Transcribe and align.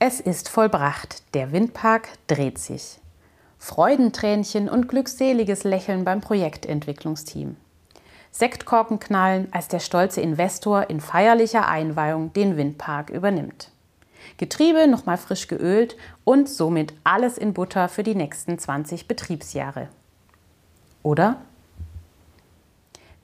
Es 0.00 0.20
ist 0.20 0.48
vollbracht, 0.48 1.24
der 1.34 1.50
Windpark 1.50 2.10
dreht 2.28 2.58
sich. 2.58 3.00
Freudentränchen 3.58 4.68
und 4.68 4.88
glückseliges 4.88 5.64
Lächeln 5.64 6.04
beim 6.04 6.20
Projektentwicklungsteam. 6.20 7.56
Sektkorken 8.30 9.00
knallen, 9.00 9.48
als 9.50 9.66
der 9.66 9.80
stolze 9.80 10.20
Investor 10.20 10.88
in 10.88 11.00
feierlicher 11.00 11.66
Einweihung 11.66 12.32
den 12.32 12.56
Windpark 12.56 13.10
übernimmt. 13.10 13.72
Getriebe 14.36 14.86
nochmal 14.86 15.16
frisch 15.16 15.48
geölt 15.48 15.96
und 16.22 16.48
somit 16.48 16.94
alles 17.02 17.36
in 17.36 17.52
Butter 17.52 17.88
für 17.88 18.04
die 18.04 18.14
nächsten 18.14 18.56
20 18.56 19.08
Betriebsjahre. 19.08 19.88
Oder? 21.02 21.42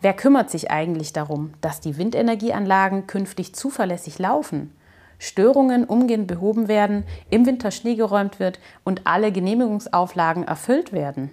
Wer 0.00 0.14
kümmert 0.14 0.50
sich 0.50 0.72
eigentlich 0.72 1.12
darum, 1.12 1.54
dass 1.61 1.79
die 1.79 1.98
Windenergieanlagen 1.98 3.06
künftig 3.06 3.54
zuverlässig 3.54 4.18
laufen 4.18 4.72
Störungen 5.19 5.85
umgehend 5.85 6.27
behoben 6.27 6.69
werden, 6.69 7.05
im 7.31 7.46
Winter 7.46 7.71
Schnee 7.71 7.95
geräumt 7.95 8.39
wird 8.41 8.59
und 8.85 9.07
alle 9.07 9.32
Genehmigungsauflagen 9.32 10.45
erfüllt 10.45 10.93
werden? 10.93 11.31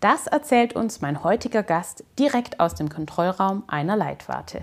Das 0.00 0.26
erzählt 0.26 0.74
uns 0.76 1.00
mein 1.00 1.24
heutiger 1.24 1.62
Gast 1.62 2.04
direkt 2.18 2.60
aus 2.60 2.74
dem 2.74 2.90
Kontrollraum 2.90 3.64
einer 3.68 3.96
Leitwarte. 3.96 4.62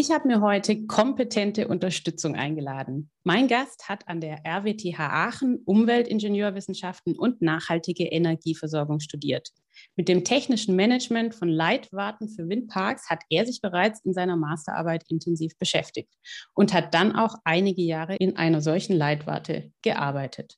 Ich 0.00 0.10
habe 0.10 0.28
mir 0.28 0.40
heute 0.40 0.86
kompetente 0.86 1.68
Unterstützung 1.68 2.34
eingeladen. 2.34 3.10
Mein 3.22 3.48
Gast 3.48 3.86
hat 3.86 4.08
an 4.08 4.22
der 4.22 4.46
RWTH 4.46 4.98
Aachen 4.98 5.58
Umweltingenieurwissenschaften 5.66 7.18
und 7.18 7.42
nachhaltige 7.42 8.04
Energieversorgung 8.04 9.00
studiert. 9.00 9.50
Mit 9.96 10.08
dem 10.08 10.24
technischen 10.24 10.74
Management 10.74 11.34
von 11.34 11.50
Leitwarten 11.50 12.30
für 12.30 12.48
Windparks 12.48 13.10
hat 13.10 13.24
er 13.28 13.44
sich 13.44 13.60
bereits 13.60 14.00
in 14.02 14.14
seiner 14.14 14.36
Masterarbeit 14.36 15.04
intensiv 15.10 15.58
beschäftigt 15.58 16.14
und 16.54 16.72
hat 16.72 16.94
dann 16.94 17.14
auch 17.14 17.34
einige 17.44 17.82
Jahre 17.82 18.16
in 18.16 18.38
einer 18.38 18.62
solchen 18.62 18.96
Leitwarte 18.96 19.70
gearbeitet. 19.82 20.56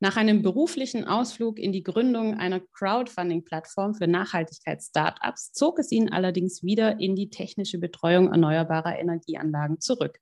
Nach 0.00 0.16
einem 0.16 0.42
beruflichen 0.42 1.04
Ausflug 1.04 1.58
in 1.58 1.72
die 1.72 1.82
Gründung 1.82 2.34
einer 2.34 2.60
Crowdfunding-Plattform 2.60 3.94
für 3.94 4.06
Nachhaltigkeits-Startups 4.06 5.52
zog 5.52 5.78
es 5.78 5.92
ihn 5.92 6.12
allerdings 6.12 6.62
wieder 6.62 7.00
in 7.00 7.16
die 7.16 7.30
technische 7.30 7.78
Betreuung 7.78 8.30
erneuerbarer 8.30 8.98
Energieanlagen 8.98 9.80
zurück. 9.80 10.18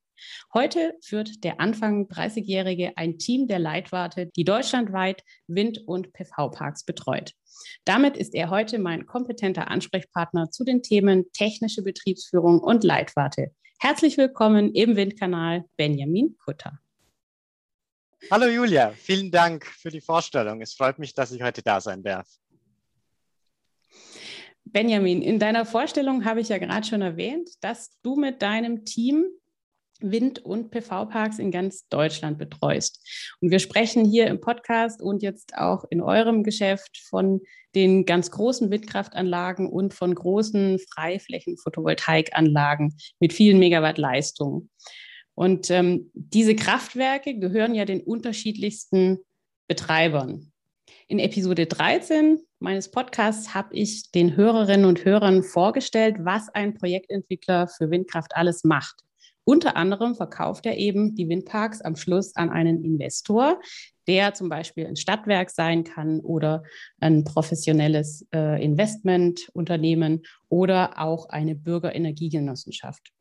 Heute 0.55 0.95
führt 1.03 1.45
der 1.45 1.61
Anfang 1.61 2.07
30-Jährige 2.09 2.93
ein 2.97 3.19
Team 3.19 3.49
der 3.49 3.59
Leitwarte, 3.59 4.31
die 4.37 4.45
deutschlandweit 4.45 5.23
Wind- 5.47 5.81
und 5.87 6.13
PV-Parks 6.13 6.85
betreut. 6.85 7.33
Damit 7.85 8.17
ist 8.17 8.35
er 8.35 8.51
heute 8.51 8.79
mein 8.79 9.07
kompetenter 9.07 9.69
Ansprechpartner 9.69 10.51
zu 10.51 10.65
den 10.65 10.83
Themen 10.83 11.31
technische 11.33 11.83
Betriebsführung 11.83 12.61
und 12.61 12.85
Leitwarte. 12.85 13.53
Herzlich 13.81 14.17
willkommen 14.17 14.73
im 14.75 14.97
Windkanal, 14.97 15.65
Benjamin 15.77 16.37
Kutter. 16.39 16.79
Hallo 18.31 18.47
Julia, 18.47 18.93
vielen 18.93 19.31
Dank 19.31 19.67
für 19.67 19.91
die 19.91 20.01
Vorstellung. 20.01 20.61
Es 20.61 20.75
freut 20.75 20.99
mich, 20.99 21.13
dass 21.13 21.33
ich 21.33 21.43
heute 21.43 21.63
da 21.63 21.81
sein 21.81 22.03
darf. 22.03 22.29
Benjamin, 24.65 25.23
in 25.23 25.39
deiner 25.39 25.67
Vorstellung 25.67 26.25
habe 26.25 26.41
ich 26.41 26.49
ja 26.49 26.59
gerade 26.59 26.87
schon 26.87 27.03
erwähnt, 27.03 27.51
dass 27.61 27.91
du 28.03 28.17
mit 28.17 28.41
deinem 28.41 28.85
Team 28.85 29.27
Wind- 30.01 30.45
und 30.45 30.71
PV-Parks 30.71 31.39
in 31.39 31.51
ganz 31.51 31.89
Deutschland 31.89 32.39
betreust. 32.39 33.07
Und 33.41 33.51
wir 33.51 33.59
sprechen 33.59 34.05
hier 34.05 34.29
im 34.29 34.41
Podcast 34.41 35.03
und 35.03 35.23
jetzt 35.23 35.57
auch 35.57 35.85
in 35.91 36.01
eurem 36.01 36.43
Geschäft 36.43 36.99
von 37.09 37.41
den 37.75 38.05
ganz 38.05 38.31
großen 38.31 38.71
Windkraftanlagen 38.71 39.69
und 39.69 39.95
von 39.95 40.15
großen 40.15 40.79
Freiflächen-Photovoltaikanlagen 40.95 42.97
mit 43.21 43.33
vielen 43.33 43.59
Megawatt 43.59 43.99
Leistung. 43.99 44.69
Und 45.35 45.71
ähm, 45.71 46.11
diese 46.15 46.55
Kraftwerke 46.55 47.39
gehören 47.39 47.75
ja 47.75 47.85
den 47.85 48.01
unterschiedlichsten 48.01 49.19
Betreibern. 49.69 50.53
In 51.09 51.19
Episode 51.19 51.67
13 51.67 52.39
meines 52.59 52.91
Podcasts 52.91 53.55
habe 53.55 53.75
ich 53.75 54.11
den 54.13 54.37
Hörerinnen 54.37 54.87
und 54.87 55.05
Hörern 55.05 55.43
vorgestellt, 55.43 56.17
was 56.21 56.49
ein 56.51 56.75
Projektentwickler 56.75 57.69
für 57.69 57.91
Windkraft 57.91 58.37
alles 58.37 58.65
macht. 58.65 59.03
Unter 59.45 59.77
anderem 59.77 60.15
verkauft 60.15 60.67
er 60.67 60.77
eben 60.79 61.17
die 61.17 61.29
Windparks 61.29 61.81
am 61.81 61.97
Schluss 61.97 62.37
an 62.37 62.51
einen 62.51 62.85
Investor, 62.85 63.61
der 64.07 64.35
zum 64.35 64.49
Beispiel 64.49 64.87
ein 64.87 64.97
Stadtwerk 64.97 65.51
sein 65.51 65.85
kann 65.85 66.21
oder 66.21 66.63
ein 67.01 67.25
professionelles 67.25 68.27
äh, 68.33 68.63
Investmentunternehmen 68.63 70.23
oder 70.49 71.01
auch 71.01 71.29
eine 71.29 71.57
Bürgerenergiegenossenschaft. 71.57 73.13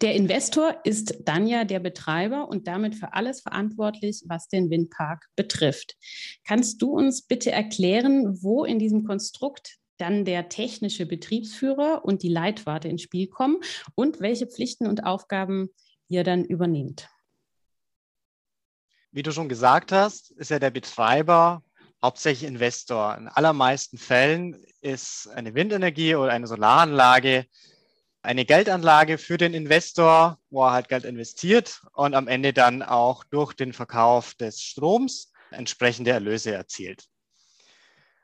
Der 0.00 0.14
Investor 0.14 0.76
ist 0.84 1.18
dann 1.24 1.46
ja 1.46 1.64
der 1.64 1.80
Betreiber 1.80 2.48
und 2.48 2.66
damit 2.66 2.94
für 2.94 3.12
alles 3.12 3.40
verantwortlich, 3.40 4.22
was 4.26 4.48
den 4.48 4.70
Windpark 4.70 5.26
betrifft. 5.36 5.96
Kannst 6.46 6.82
du 6.82 6.90
uns 6.90 7.22
bitte 7.22 7.52
erklären, 7.52 8.42
wo 8.42 8.64
in 8.64 8.78
diesem 8.78 9.04
Konstrukt 9.04 9.76
dann 9.98 10.24
der 10.24 10.48
technische 10.48 11.06
Betriebsführer 11.06 12.04
und 12.04 12.22
die 12.22 12.28
Leitwarte 12.28 12.88
ins 12.88 13.02
Spiel 13.02 13.28
kommen 13.28 13.58
und 13.94 14.20
welche 14.20 14.46
Pflichten 14.46 14.86
und 14.86 15.04
Aufgaben 15.04 15.68
ihr 16.08 16.24
dann 16.24 16.44
übernehmt? 16.44 17.08
Wie 19.12 19.22
du 19.22 19.32
schon 19.32 19.48
gesagt 19.48 19.92
hast, 19.92 20.30
ist 20.32 20.50
ja 20.50 20.58
der 20.58 20.70
Betreiber 20.70 21.62
hauptsächlich 22.02 22.48
Investor. 22.48 23.16
In 23.16 23.28
allermeisten 23.28 23.98
Fällen 23.98 24.64
ist 24.80 25.28
eine 25.34 25.54
Windenergie 25.54 26.14
oder 26.14 26.32
eine 26.32 26.46
Solaranlage 26.46 27.46
eine 28.22 28.44
Geldanlage 28.44 29.18
für 29.18 29.38
den 29.38 29.54
Investor, 29.54 30.38
wo 30.50 30.64
er 30.64 30.72
halt 30.72 30.88
Geld 30.88 31.04
investiert 31.04 31.80
und 31.94 32.14
am 32.14 32.28
Ende 32.28 32.52
dann 32.52 32.82
auch 32.82 33.24
durch 33.24 33.54
den 33.54 33.72
Verkauf 33.72 34.34
des 34.34 34.60
Stroms 34.60 35.32
entsprechende 35.50 36.10
Erlöse 36.10 36.52
erzielt. 36.52 37.06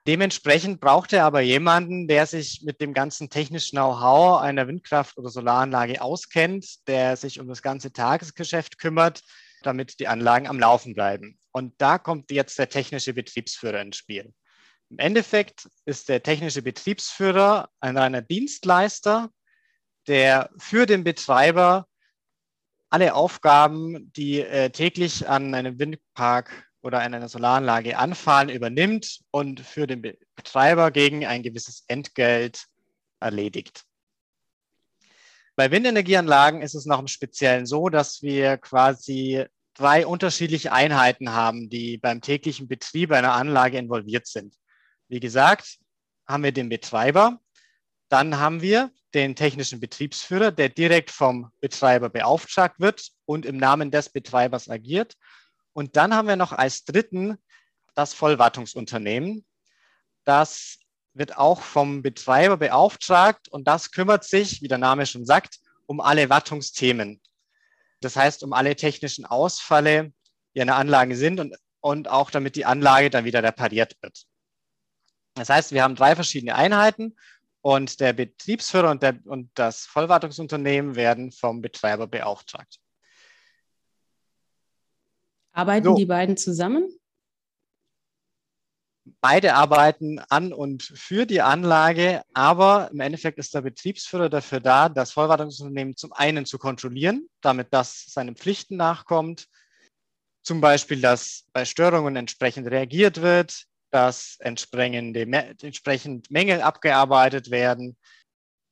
Dementsprechend 0.06 0.80
braucht 0.80 1.12
er 1.12 1.24
aber 1.24 1.40
jemanden, 1.40 2.06
der 2.06 2.26
sich 2.26 2.62
mit 2.62 2.80
dem 2.80 2.94
ganzen 2.94 3.28
technischen 3.28 3.76
Know-how 3.76 4.40
einer 4.40 4.68
Windkraft- 4.68 5.18
oder 5.18 5.30
Solaranlage 5.30 6.00
auskennt, 6.00 6.86
der 6.86 7.16
sich 7.16 7.40
um 7.40 7.48
das 7.48 7.60
ganze 7.60 7.92
Tagesgeschäft 7.92 8.78
kümmert, 8.78 9.22
damit 9.62 9.98
die 9.98 10.06
Anlagen 10.06 10.46
am 10.46 10.60
Laufen 10.60 10.94
bleiben. 10.94 11.40
Und 11.50 11.74
da 11.78 11.98
kommt 11.98 12.30
jetzt 12.30 12.56
der 12.58 12.68
technische 12.68 13.14
Betriebsführer 13.14 13.80
ins 13.80 13.96
Spiel. 13.96 14.32
Im 14.90 14.98
Endeffekt 14.98 15.68
ist 15.86 16.08
der 16.08 16.22
technische 16.22 16.62
Betriebsführer 16.62 17.68
ein 17.80 17.98
reiner 17.98 18.22
Dienstleister, 18.22 19.30
der 20.08 20.50
für 20.58 20.86
den 20.86 21.04
Betreiber 21.04 21.86
alle 22.90 23.14
Aufgaben, 23.14 24.12
die 24.12 24.40
äh, 24.40 24.70
täglich 24.70 25.28
an 25.28 25.54
einem 25.54 25.78
Windpark 25.78 26.68
oder 26.82 27.00
an 27.00 27.14
einer 27.14 27.28
Solaranlage 27.28 27.98
anfallen, 27.98 28.48
übernimmt 28.48 29.20
und 29.30 29.60
für 29.60 29.86
den 29.86 30.02
Betreiber 30.36 30.90
gegen 30.90 31.26
ein 31.26 31.42
gewisses 31.42 31.84
Entgelt 31.88 32.66
erledigt. 33.20 33.84
Bei 35.56 35.70
Windenergieanlagen 35.70 36.62
ist 36.62 36.74
es 36.74 36.86
noch 36.86 37.00
im 37.00 37.08
Speziellen 37.08 37.66
so, 37.66 37.88
dass 37.88 38.22
wir 38.22 38.58
quasi 38.58 39.46
drei 39.74 40.06
unterschiedliche 40.06 40.72
Einheiten 40.72 41.32
haben, 41.32 41.68
die 41.68 41.98
beim 41.98 42.20
täglichen 42.20 42.68
Betrieb 42.68 43.10
einer 43.10 43.32
Anlage 43.32 43.78
involviert 43.78 44.26
sind. 44.26 44.54
Wie 45.08 45.20
gesagt, 45.20 45.78
haben 46.26 46.44
wir 46.44 46.52
den 46.52 46.68
Betreiber, 46.68 47.40
dann 48.08 48.38
haben 48.38 48.62
wir 48.62 48.90
den 49.14 49.34
technischen 49.34 49.80
Betriebsführer, 49.80 50.52
der 50.52 50.68
direkt 50.68 51.10
vom 51.10 51.50
Betreiber 51.60 52.08
beauftragt 52.08 52.78
wird 52.78 53.10
und 53.24 53.46
im 53.46 53.56
Namen 53.56 53.90
des 53.90 54.10
Betreibers 54.10 54.68
agiert. 54.68 55.16
Und 55.72 55.96
dann 55.96 56.14
haben 56.14 56.28
wir 56.28 56.36
noch 56.36 56.52
als 56.52 56.84
dritten 56.84 57.38
das 57.94 58.14
Vollwartungsunternehmen. 58.14 59.44
Das 60.24 60.78
wird 61.14 61.36
auch 61.36 61.62
vom 61.62 62.02
Betreiber 62.02 62.56
beauftragt 62.58 63.48
und 63.48 63.66
das 63.66 63.90
kümmert 63.90 64.24
sich, 64.24 64.60
wie 64.60 64.68
der 64.68 64.78
Name 64.78 65.06
schon 65.06 65.24
sagt, 65.24 65.58
um 65.86 66.00
alle 66.00 66.28
Wartungsthemen. 66.28 67.20
Das 68.00 68.16
heißt, 68.16 68.42
um 68.42 68.52
alle 68.52 68.76
technischen 68.76 69.24
Ausfälle, 69.24 70.12
die 70.54 70.60
an 70.60 70.66
der 70.66 70.76
Anlage 70.76 71.16
sind 71.16 71.40
und, 71.40 71.56
und 71.80 72.08
auch 72.08 72.30
damit 72.30 72.56
die 72.56 72.66
Anlage 72.66 73.08
dann 73.08 73.24
wieder 73.24 73.42
repariert 73.42 73.96
wird. 74.02 74.26
Das 75.34 75.48
heißt, 75.48 75.72
wir 75.72 75.82
haben 75.82 75.94
drei 75.94 76.14
verschiedene 76.14 76.54
Einheiten 76.54 77.16
und 77.66 77.98
der 77.98 78.12
Betriebsführer 78.12 78.92
und, 78.92 79.02
der, 79.02 79.18
und 79.24 79.50
das 79.54 79.86
Vollwartungsunternehmen 79.86 80.94
werden 80.94 81.32
vom 81.32 81.60
Betreiber 81.60 82.06
beauftragt. 82.06 82.78
Arbeiten 85.50 85.86
so. 85.86 85.96
die 85.96 86.06
beiden 86.06 86.36
zusammen? 86.36 86.88
Beide 89.20 89.54
arbeiten 89.54 90.20
an 90.28 90.52
und 90.52 90.84
für 90.84 91.26
die 91.26 91.40
Anlage, 91.40 92.22
aber 92.34 92.88
im 92.92 93.00
Endeffekt 93.00 93.38
ist 93.38 93.52
der 93.52 93.62
Betriebsführer 93.62 94.28
dafür 94.28 94.60
da, 94.60 94.88
das 94.88 95.10
Vollwartungsunternehmen 95.10 95.96
zum 95.96 96.12
einen 96.12 96.46
zu 96.46 96.58
kontrollieren, 96.58 97.28
damit 97.40 97.72
das 97.72 98.04
seinen 98.06 98.36
Pflichten 98.36 98.76
nachkommt, 98.76 99.48
zum 100.44 100.60
Beispiel, 100.60 101.00
dass 101.00 101.46
bei 101.52 101.64
Störungen 101.64 102.14
entsprechend 102.14 102.68
reagiert 102.68 103.22
wird, 103.22 103.66
dass 103.90 104.36
entsprechend 104.40 106.30
Mängel 106.30 106.60
abgearbeitet 106.60 107.50
werden. 107.50 107.96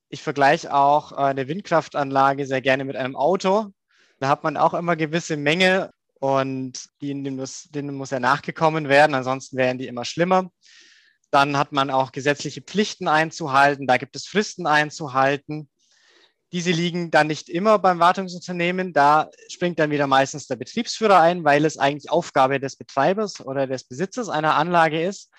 Ich 0.09 0.23
vergleiche 0.23 0.75
auch 0.75 1.13
eine 1.13 1.49
Windkraftanlage 1.49 2.47
sehr 2.47 2.61
gerne 2.61 2.85
mit 2.85 2.97
einem 2.97 3.17
Auto. 3.17 3.73
Da 4.21 4.29
hat 4.29 4.45
man 4.45 4.57
auch 4.57 4.75
immer 4.75 4.97
gewisse 4.97 5.37
Mängel 5.37 5.91
und 6.21 6.89
denen 7.03 7.37
muss, 7.37 7.65
denen 7.65 7.97
muss 7.97 8.11
ja 8.11 8.21
nachgekommen 8.21 8.89
werden, 8.89 9.15
ansonsten 9.15 9.57
wären 9.57 9.79
die 9.79 9.89
immer 9.89 10.05
schlimmer. 10.05 10.51
Dann 11.31 11.59
hat 11.59 11.73
man 11.73 11.91
auch 11.91 12.13
gesetzliche 12.13 12.63
Pflichten 12.63 13.09
einzuhalten, 13.09 13.87
da 13.87 13.97
gibt 13.97 14.15
es 14.15 14.27
Fristen 14.27 14.67
einzuhalten. 14.67 15.69
Diese 16.55 16.71
liegen 16.71 17.11
dann 17.11 17.27
nicht 17.27 17.49
immer 17.49 17.81
beim 17.81 17.99
Wartungsunternehmen. 17.99 18.93
Da 18.93 19.29
springt 19.49 19.81
dann 19.81 19.91
wieder 19.91 20.07
meistens 20.07 20.47
der 20.47 20.55
Betriebsführer 20.55 21.19
ein, 21.19 21.43
weil 21.43 21.65
es 21.65 21.79
eigentlich 21.79 22.13
Aufgabe 22.13 22.61
des 22.61 22.77
Betreibers 22.77 23.45
oder 23.45 23.67
des 23.67 23.83
Besitzers 23.83 24.29
einer 24.29 24.55
Anlage 24.55 25.05
ist. 25.05 25.33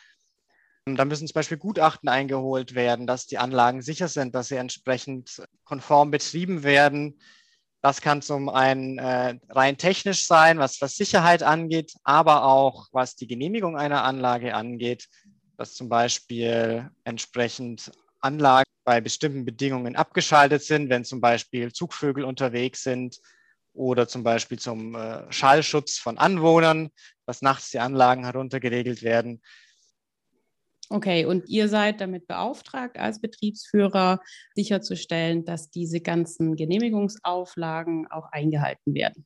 Da 0.86 1.06
müssen 1.06 1.26
zum 1.26 1.34
Beispiel 1.34 1.58
Gutachten 1.58 2.10
eingeholt 2.10 2.76
werden, 2.76 3.08
dass 3.08 3.28
die 3.28 3.38
Anlagen 3.38 3.82
sicher 3.82 4.10
sind, 4.10 4.36
dass 4.36 4.50
sie 4.50 4.58
entsprechend 4.58 5.42
konform 5.64 6.12
betrieben 6.12 6.64
werden, 6.64 7.18
das 7.86 8.02
kann 8.02 8.24
zum 8.24 8.50
einen 8.50 8.98
äh, 8.98 9.38
rein 9.48 9.78
technisch 9.78 10.26
sein, 10.26 10.58
was, 10.58 10.82
was 10.82 10.96
Sicherheit 10.96 11.44
angeht, 11.44 11.94
aber 12.04 12.44
auch 12.44 12.88
was 12.92 13.16
die 13.16 13.28
Genehmigung 13.28 13.78
einer 13.78 14.04
Anlage 14.04 14.56
angeht, 14.56 15.08
dass 15.56 15.76
zum 15.76 15.88
Beispiel 15.88 16.90
entsprechend 17.04 17.92
Anlagen 18.26 18.70
bei 18.84 19.02
bestimmten 19.02 19.46
Bedingungen 19.46 19.96
abgeschaltet 19.96 20.64
sind, 20.64 20.90
wenn 20.90 21.06
zum 21.06 21.22
Beispiel 21.22 21.72
Zugvögel 21.72 22.24
unterwegs 22.24 22.84
sind 22.84 23.20
oder 23.74 24.08
zum 24.08 24.24
Beispiel 24.24 24.60
zum 24.60 24.96
äh, 24.96 25.32
Schallschutz 25.32 25.98
von 25.98 26.18
Anwohnern, 26.18 26.90
dass 27.26 27.42
nachts 27.42 27.72
die 27.72 27.80
Anlagen 27.80 28.24
heruntergeregelt 28.24 29.04
werden. 29.04 29.42
Okay, 30.90 31.26
und 31.26 31.50
ihr 31.50 31.68
seid 31.68 32.00
damit 32.00 32.28
beauftragt, 32.28 32.98
als 32.98 33.20
Betriebsführer 33.20 34.22
sicherzustellen, 34.54 35.44
dass 35.44 35.72
diese 35.72 36.00
ganzen 36.00 36.56
Genehmigungsauflagen 36.56 38.08
auch 38.12 38.32
eingehalten 38.32 38.94
werden. 38.94 39.26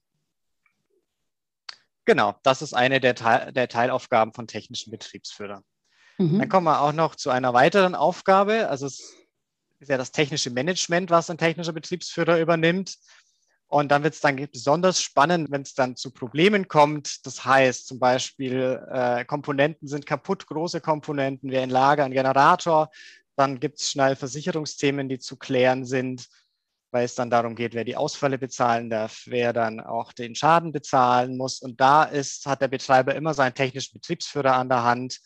Genau, 2.06 2.36
das 2.44 2.62
ist 2.62 2.74
eine 2.74 3.00
der, 3.00 3.14
Teil, 3.14 3.52
der 3.52 3.68
Teilaufgaben 3.68 4.34
von 4.34 4.48
technischen 4.48 4.90
Betriebsführern. 4.90 5.64
Mhm. 6.20 6.40
Dann 6.40 6.50
kommen 6.50 6.66
wir 6.66 6.82
auch 6.82 6.94
noch 6.94 7.16
zu 7.16 7.30
einer 7.30 7.54
weiteren 7.54 7.96
Aufgabe. 7.96 8.70
Also 8.70 8.86
es 8.86 9.16
ist 9.80 9.90
ja 9.90 9.98
das 9.98 10.12
technische 10.12 10.52
Management, 10.52 11.10
was 11.10 11.30
ein 11.30 11.38
technischer 11.38 11.74
Betriebsführer 11.74 12.40
übernimmt. 12.40 12.98
Und 13.68 13.92
dann 13.92 14.04
wird 14.04 14.16
es 14.16 14.20
dann 14.20 14.36
besonders 14.52 15.02
spannend, 15.02 15.52
wenn 15.52 15.62
es 15.62 15.76
dann 15.76 15.96
zu 15.96 16.12
Problemen 16.12 16.68
kommt. 16.68 17.26
Das 17.26 17.46
heißt 17.46 17.88
zum 17.88 18.00
Beispiel, 18.00 18.84
äh, 18.92 19.24
Komponenten 19.26 19.88
sind 19.88 20.06
kaputt, 20.06 20.48
große 20.48 20.82
Komponenten, 20.82 21.52
wir 21.52 21.64
in 21.64 21.70
Lager, 21.70 22.04
ein 22.04 22.12
Generator. 22.12 22.90
Dann 23.36 23.60
gibt 23.60 23.80
es 23.80 23.92
schnell 23.92 24.16
Versicherungsthemen, 24.16 25.08
die 25.08 25.20
zu 25.20 25.38
klären 25.38 25.86
sind, 25.86 26.28
weil 26.92 27.06
es 27.06 27.16
dann 27.16 27.30
darum 27.30 27.56
geht, 27.56 27.76
wer 27.76 27.86
die 27.86 27.96
Ausfälle 27.96 28.40
bezahlen 28.40 28.90
darf, 28.90 29.22
wer 29.28 29.54
dann 29.54 29.80
auch 29.80 30.12
den 30.14 30.36
Schaden 30.36 30.72
bezahlen 30.72 31.38
muss. 31.38 31.62
Und 31.62 31.80
da 31.80 32.04
ist, 32.04 32.48
hat 32.48 32.62
der 32.62 32.68
Betreiber 32.68 33.16
immer 33.16 33.36
seinen 33.36 33.54
technischen 33.54 33.94
Betriebsführer 33.94 34.56
an 34.56 34.68
der 34.68 34.84
Hand, 34.84 35.22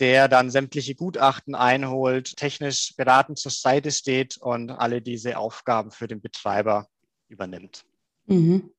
der 0.00 0.28
dann 0.28 0.50
sämtliche 0.50 0.94
Gutachten 0.94 1.54
einholt, 1.54 2.36
technisch 2.36 2.94
beratend 2.96 3.38
zur 3.38 3.52
Seite 3.52 3.92
steht 3.92 4.38
und 4.38 4.70
alle 4.70 5.02
diese 5.02 5.38
Aufgaben 5.38 5.90
für 5.90 6.08
den 6.08 6.20
Betreiber 6.20 6.88
übernimmt. 7.28 7.84
Mhm. 8.26 8.70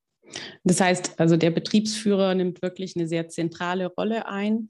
Das 0.63 0.81
heißt, 0.81 1.19
also 1.19 1.37
der 1.37 1.51
Betriebsführer 1.51 2.35
nimmt 2.35 2.61
wirklich 2.61 2.95
eine 2.95 3.07
sehr 3.07 3.27
zentrale 3.29 3.87
Rolle 3.87 4.25
ein. 4.25 4.69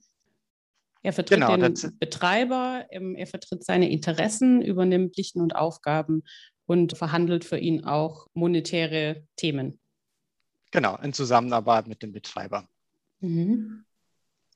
Er 1.04 1.14
vertritt 1.14 1.40
genau, 1.40 1.58
den 1.58 1.98
Betreiber, 2.00 2.86
ähm, 2.92 3.16
er 3.16 3.28
vertritt 3.28 3.64
seine 3.64 3.90
Interessen, 3.90 4.62
übernimmt 4.62 5.16
Pflichten 5.16 5.42
und 5.42 5.56
Aufgaben 5.56 6.24
und 6.66 6.98
verhandelt 6.98 7.44
für 7.44 7.58
ihn 7.58 7.86
auch 7.86 8.28
monetäre 8.34 9.26
Themen. 9.36 9.80
Genau, 10.72 10.98
in 10.98 11.14
Zusammenarbeit 11.14 11.88
mit 11.88 12.04
dem 12.04 12.12
Betreiber. 12.12 12.68
Mhm. 13.20 13.86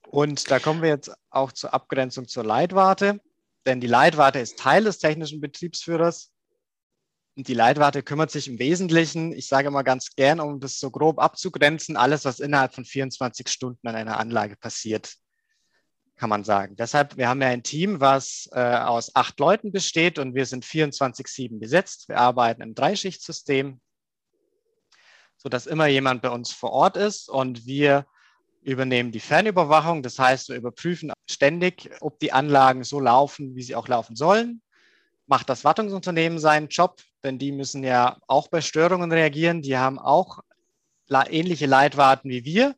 Und 0.08 0.50
da 0.52 0.60
kommen 0.60 0.82
wir 0.82 0.90
jetzt 0.90 1.12
auch 1.30 1.52
zur 1.52 1.74
Abgrenzung 1.74 2.28
zur 2.28 2.44
Leitwarte, 2.44 3.20
denn 3.66 3.82
die 3.82 3.88
Leitwarte 3.88 4.40
ist 4.40 4.60
Teil 4.60 4.84
des 4.84 5.00
technischen 5.00 5.42
Betriebsführers 5.42 6.32
und 7.36 7.48
die 7.48 7.54
Leitwarte 7.54 8.02
kümmert 8.02 8.32
sich 8.32 8.48
im 8.48 8.60
Wesentlichen, 8.60 9.34
ich 9.34 9.48
sage 9.48 9.70
mal 9.70 9.82
ganz 9.82 10.16
gern, 10.16 10.40
um 10.40 10.60
das 10.60 10.80
so 10.80 10.90
grob 10.90 11.20
abzugrenzen, 11.20 11.98
alles, 11.98 12.24
was 12.24 12.40
innerhalb 12.40 12.74
von 12.74 12.86
24 12.86 13.50
Stunden 13.50 13.88
an 13.88 13.96
einer 13.96 14.20
Anlage 14.20 14.56
passiert, 14.56 15.16
kann 16.16 16.30
man 16.30 16.46
sagen. 16.46 16.78
Deshalb, 16.78 17.18
wir 17.18 17.28
haben 17.28 17.42
ja 17.42 17.50
ein 17.50 17.64
Team, 17.64 18.00
was 18.00 18.48
äh, 18.54 18.60
aus 18.60 19.14
acht 19.16 19.38
Leuten 19.40 19.74
besteht 19.74 20.18
und 20.18 20.34
wir 20.34 20.46
sind 20.46 20.64
24-7 20.64 21.60
besetzt. 21.60 22.08
Wir 22.08 22.20
arbeiten 22.20 22.62
im 22.62 22.74
Dreischichtsystem, 22.74 23.82
sodass 25.36 25.68
immer 25.68 25.88
jemand 25.88 26.22
bei 26.22 26.30
uns 26.30 26.54
vor 26.54 26.72
Ort 26.72 26.96
ist 26.96 27.28
und 27.28 27.66
wir 27.66 28.06
übernehmen 28.66 29.12
die 29.12 29.20
Fernüberwachung. 29.20 30.04
Das 30.04 30.20
heißt, 30.20 30.50
wir 30.50 30.56
überprüfen 30.56 31.12
ständig, 31.30 31.90
ob 32.02 32.20
die 32.20 32.34
Anlagen 32.34 32.84
so 32.84 33.00
laufen, 33.00 33.56
wie 33.56 33.64
sie 33.64 33.76
auch 33.76 33.88
laufen 33.88 34.16
sollen 34.16 34.62
macht 35.28 35.50
das 35.50 35.64
Wartungsunternehmen 35.64 36.40
seinen 36.40 36.68
Job, 36.68 37.02
denn 37.24 37.40
die 37.40 37.52
müssen 37.52 37.84
ja 37.84 38.18
auch 38.28 38.48
bei 38.48 38.62
Störungen 38.62 39.12
reagieren. 39.12 39.62
Die 39.62 39.78
haben 39.78 40.00
auch 40.00 40.40
ähnliche 41.10 41.66
Leitwarten 41.66 42.30
wie 42.30 42.46
wir 42.46 42.76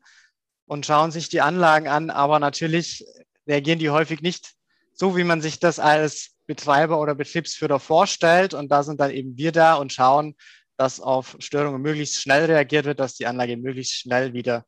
und 0.66 0.86
schauen 0.86 1.10
sich 1.10 1.28
die 1.28 1.40
Anlagen 1.40 1.88
an, 1.88 2.10
aber 2.10 2.38
natürlich 2.38 3.04
reagieren 3.46 3.78
die 3.78 3.90
häufig 3.90 4.20
nicht 4.20 4.54
so, 4.92 5.16
wie 5.16 5.24
man 5.24 5.40
sich 5.40 5.60
das 5.60 5.78
als 5.78 6.34
Betreiber 6.46 7.00
oder 7.00 7.14
Betriebsführer 7.14 7.78
vorstellt. 7.78 8.54
Und 8.54 8.70
da 8.70 8.82
sind 8.82 9.00
dann 9.00 9.10
eben 9.10 9.36
wir 9.36 9.52
da 9.52 9.74
und 9.74 9.92
schauen, 9.92 10.34
dass 10.76 11.00
auf 11.00 11.36
Störungen 11.40 11.82
möglichst 11.82 12.22
schnell 12.22 12.46
reagiert 12.46 12.84
wird, 12.84 13.00
dass 13.00 13.14
die 13.14 13.26
Anlage 13.26 13.56
möglichst 13.56 13.94
schnell 13.94 14.32
wieder 14.32 14.64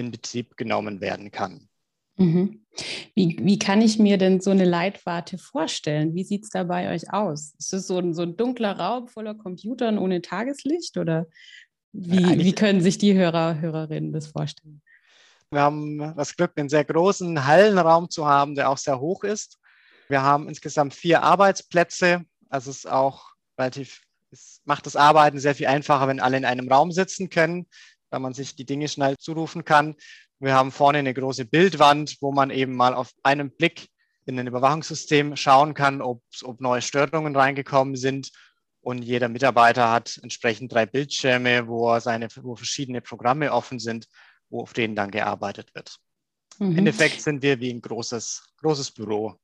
in 0.00 0.10
Betrieb 0.10 0.56
genommen 0.56 1.00
werden 1.00 1.30
kann. 1.30 1.68
Mhm. 2.16 2.64
Wie, 3.14 3.38
wie 3.40 3.58
kann 3.58 3.80
ich 3.80 3.98
mir 3.98 4.18
denn 4.18 4.40
so 4.40 4.50
eine 4.50 4.64
Leitwarte 4.64 5.38
vorstellen? 5.38 6.14
Wie 6.14 6.24
sieht 6.24 6.44
es 6.44 6.50
da 6.50 6.64
bei 6.64 6.92
euch 6.92 7.12
aus? 7.12 7.54
Ist 7.58 7.72
es 7.72 7.86
so 7.86 7.98
ein, 7.98 8.14
so 8.14 8.22
ein 8.22 8.36
dunkler 8.36 8.78
Raum 8.78 9.08
voller 9.08 9.34
Computern 9.34 9.98
ohne 9.98 10.20
Tageslicht 10.20 10.98
oder 10.98 11.26
wie, 11.92 12.38
wie 12.38 12.52
können 12.52 12.80
sich 12.80 12.98
die 12.98 13.14
Hörer, 13.14 13.60
Hörerinnen 13.60 14.12
das 14.12 14.28
vorstellen? 14.28 14.82
Wir 15.50 15.62
haben 15.62 16.14
das 16.16 16.36
Glück, 16.36 16.52
einen 16.56 16.68
sehr 16.68 16.84
großen 16.84 17.46
Hallenraum 17.46 18.08
zu 18.08 18.26
haben, 18.26 18.54
der 18.54 18.70
auch 18.70 18.78
sehr 18.78 19.00
hoch 19.00 19.24
ist. 19.24 19.58
Wir 20.08 20.22
haben 20.22 20.48
insgesamt 20.48 20.94
vier 20.94 21.22
Arbeitsplätze. 21.22 22.24
Also 22.48 22.70
es 22.70 22.78
ist 22.78 22.86
auch 22.86 23.32
relativ, 23.58 24.02
es 24.30 24.60
macht 24.64 24.86
das 24.86 24.94
Arbeiten 24.94 25.40
sehr 25.40 25.56
viel 25.56 25.66
einfacher, 25.66 26.06
wenn 26.06 26.20
alle 26.20 26.36
in 26.36 26.44
einem 26.44 26.70
Raum 26.70 26.92
sitzen 26.92 27.30
können, 27.30 27.66
weil 28.10 28.20
man 28.20 28.34
sich 28.34 28.56
die 28.56 28.66
Dinge 28.66 28.88
schnell 28.88 29.16
zurufen 29.18 29.64
kann. 29.64 29.94
Wir 30.38 30.54
haben 30.54 30.72
vorne 30.72 30.98
eine 30.98 31.14
große 31.14 31.44
Bildwand, 31.44 32.16
wo 32.20 32.32
man 32.32 32.50
eben 32.50 32.74
mal 32.74 32.94
auf 32.94 33.12
einen 33.22 33.50
Blick 33.50 33.88
in 34.26 34.38
ein 34.38 34.46
Überwachungssystem 34.46 35.36
schauen 35.36 35.74
kann, 35.74 36.00
ob, 36.00 36.22
ob 36.42 36.60
neue 36.60 36.82
Störungen 36.82 37.34
reingekommen 37.34 37.96
sind. 37.96 38.30
Und 38.82 39.02
jeder 39.02 39.28
Mitarbeiter 39.28 39.90
hat 39.90 40.18
entsprechend 40.22 40.72
drei 40.72 40.86
Bildschirme, 40.86 41.68
wo, 41.68 41.98
seine, 41.98 42.28
wo 42.42 42.56
verschiedene 42.56 43.00
Programme 43.00 43.52
offen 43.52 43.78
sind, 43.78 44.06
wo 44.48 44.62
auf 44.62 44.72
denen 44.72 44.96
dann 44.96 45.10
gearbeitet 45.10 45.74
wird. 45.74 45.96
Mhm. 46.58 46.70
Im 46.72 46.78
Endeffekt 46.78 47.20
sind 47.20 47.42
wir 47.42 47.60
wie 47.60 47.72
ein 47.72 47.82
großes, 47.82 48.54
großes 48.58 48.92
Büro. 48.92 49.34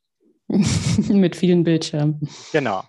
Mit 0.48 1.36
vielen 1.36 1.64
Bildschirmen. 1.64 2.26
Genau. 2.52 2.84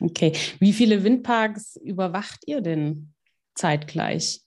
Okay. 0.00 0.32
Wie 0.60 0.72
viele 0.72 1.02
Windparks 1.04 1.76
überwacht 1.76 2.44
ihr 2.46 2.60
denn 2.60 3.12
zeitgleich? 3.54 4.43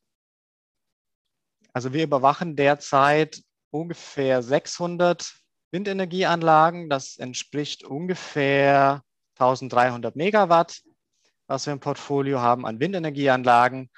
Also 1.74 1.94
wir 1.94 2.04
überwachen 2.04 2.56
derzeit 2.56 3.42
ungefähr 3.72 4.42
600 4.42 5.36
Windenergieanlagen. 5.72 6.90
Das 6.90 7.18
entspricht 7.18 7.84
ungefähr 7.84 9.04
1300 9.40 10.16
Megawatt, 10.16 10.82
was 11.48 11.66
wir 11.66 11.74
im 11.74 11.80
Portfolio 11.80 12.40
haben 12.40 12.66
an 12.66 12.80
Windenergieanlagen. 12.80 13.90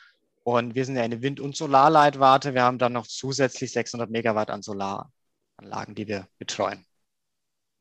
Und 0.44 0.76
wir 0.76 0.86
sind 0.86 0.96
ja 0.96 1.04
eine 1.04 1.22
Wind- 1.22 1.40
und 1.40 1.56
Solarleitwarte. 1.56 2.54
Wir 2.54 2.64
haben 2.64 2.80
dann 2.80 2.94
noch 2.94 3.08
zusätzlich 3.08 3.72
600 3.72 4.10
Megawatt 4.10 4.50
an 4.50 4.62
Solaranlagen, 4.62 5.96
die 5.96 6.08
wir 6.08 6.28
betreuen. 6.38 6.86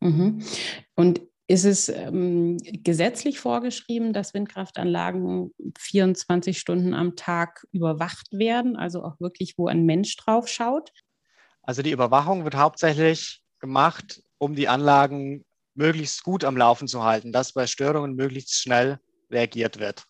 Mhm. 0.01 0.45
Und 0.95 1.23
ist 1.49 1.65
es 1.65 1.89
ähm, 1.89 2.59
gesetzlich 2.63 3.41
vorgeschrieben, 3.41 4.13
dass 4.13 4.35
Windkraftanlagen 4.35 5.51
24 5.79 6.59
Stunden 6.59 6.93
am 6.93 7.17
Tag 7.17 7.67
überwacht 7.73 8.29
werden, 8.33 8.77
also 8.77 9.03
auch 9.03 9.19
wirklich, 9.19 9.55
wo 9.57 9.67
ein 9.67 9.87
Mensch 9.87 10.15
drauf 10.17 10.47
schaut? 10.47 10.93
Also 11.63 11.81
die 11.81 11.91
Überwachung 11.91 12.45
wird 12.45 12.55
hauptsächlich 12.55 13.43
gemacht, 13.61 14.23
um 14.37 14.55
die 14.55 14.69
Anlagen 14.69 15.47
möglichst 15.75 16.23
gut 16.23 16.45
am 16.45 16.57
Laufen 16.57 16.87
zu 16.87 17.03
halten, 17.03 17.33
dass 17.33 17.55
bei 17.55 17.67
Störungen 17.67 18.15
möglichst 18.15 18.55
schnell 18.55 19.01
reagiert 19.31 19.79
wird. 19.79 20.05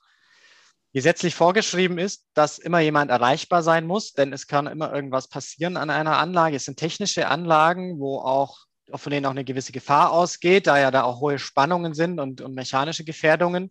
Gesetzlich 0.92 1.36
vorgeschrieben 1.36 1.98
ist, 1.98 2.26
dass 2.34 2.58
immer 2.58 2.80
jemand 2.80 3.12
erreichbar 3.12 3.62
sein 3.62 3.86
muss, 3.86 4.12
denn 4.12 4.32
es 4.32 4.48
kann 4.48 4.66
immer 4.66 4.92
irgendwas 4.92 5.28
passieren 5.28 5.76
an 5.76 5.90
einer 5.90 6.18
Anlage. 6.18 6.56
Es 6.56 6.64
sind 6.64 6.78
technische 6.78 7.28
Anlagen, 7.28 8.00
wo 8.00 8.18
auch 8.18 8.67
von 8.94 9.10
denen 9.10 9.26
auch 9.26 9.30
eine 9.30 9.44
gewisse 9.44 9.72
Gefahr 9.72 10.12
ausgeht, 10.12 10.66
da 10.66 10.78
ja 10.78 10.90
da 10.90 11.02
auch 11.02 11.20
hohe 11.20 11.38
Spannungen 11.38 11.94
sind 11.94 12.20
und, 12.20 12.40
und 12.40 12.54
mechanische 12.54 13.04
Gefährdungen. 13.04 13.70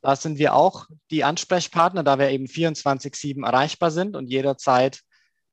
Da 0.00 0.16
sind 0.16 0.38
wir 0.38 0.54
auch 0.54 0.86
die 1.10 1.24
Ansprechpartner, 1.24 2.02
da 2.02 2.18
wir 2.18 2.30
eben 2.30 2.46
24-7 2.46 3.44
erreichbar 3.44 3.90
sind 3.90 4.16
und 4.16 4.26
jederzeit 4.26 5.00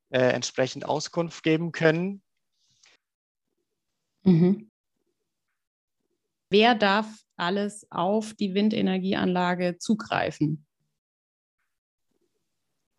äh, 0.10 0.20
entsprechend 0.20 0.86
Auskunft 0.86 1.44
geben 1.44 1.72
können. 1.72 2.22
Mhm. 4.24 4.70
Wer 6.50 6.76
darf 6.76 7.08
alles 7.38 7.88
auf 7.90 8.34
die 8.34 8.54
Windenergieanlage 8.54 9.78
zugreifen? 9.78 10.66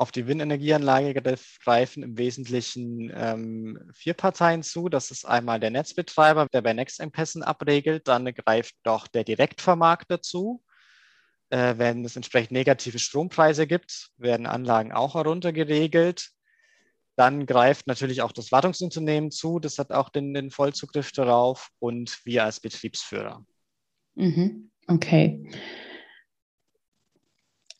Auf 0.03 0.11
die 0.11 0.27
Windenergieanlage 0.27 1.15
greifen 1.63 2.03
im 2.03 2.19
Wesentlichen 2.19 3.13
ähm, 3.15 3.89
vier 3.95 4.15
Parteien 4.15 4.65
zu. 4.65 4.89
Das 4.89 5.13
ist 5.13 5.25
einmal 5.25 5.61
der 5.61 5.71
Netzbetreiber, 5.71 6.49
der 6.53 6.61
bei 6.61 6.73
Nextengpässen 6.73 7.45
abregelt. 7.45 8.09
Dann 8.09 8.25
greift 8.35 8.75
doch 8.83 9.07
der 9.07 9.23
Direktvermarkter 9.23 10.21
zu. 10.21 10.61
Äh, 11.51 11.75
wenn 11.79 12.05
es 12.05 12.17
entsprechend 12.17 12.51
negative 12.51 12.99
Strompreise 12.99 13.69
gibt, 13.69 14.09
werden 14.17 14.47
Anlagen 14.47 14.91
auch 14.91 15.15
heruntergeregelt. 15.15 16.31
Dann 17.15 17.47
greift 17.47 17.87
natürlich 17.87 18.23
auch 18.23 18.33
das 18.33 18.51
Wartungsunternehmen 18.51 19.31
zu. 19.31 19.61
Das 19.61 19.79
hat 19.79 19.93
auch 19.93 20.09
den, 20.09 20.35
den 20.35 20.51
Vollzugriff 20.51 21.13
darauf 21.13 21.69
und 21.79 22.19
wir 22.25 22.43
als 22.43 22.59
Betriebsführer. 22.59 23.47
Mhm. 24.17 24.73
Okay. 24.89 25.49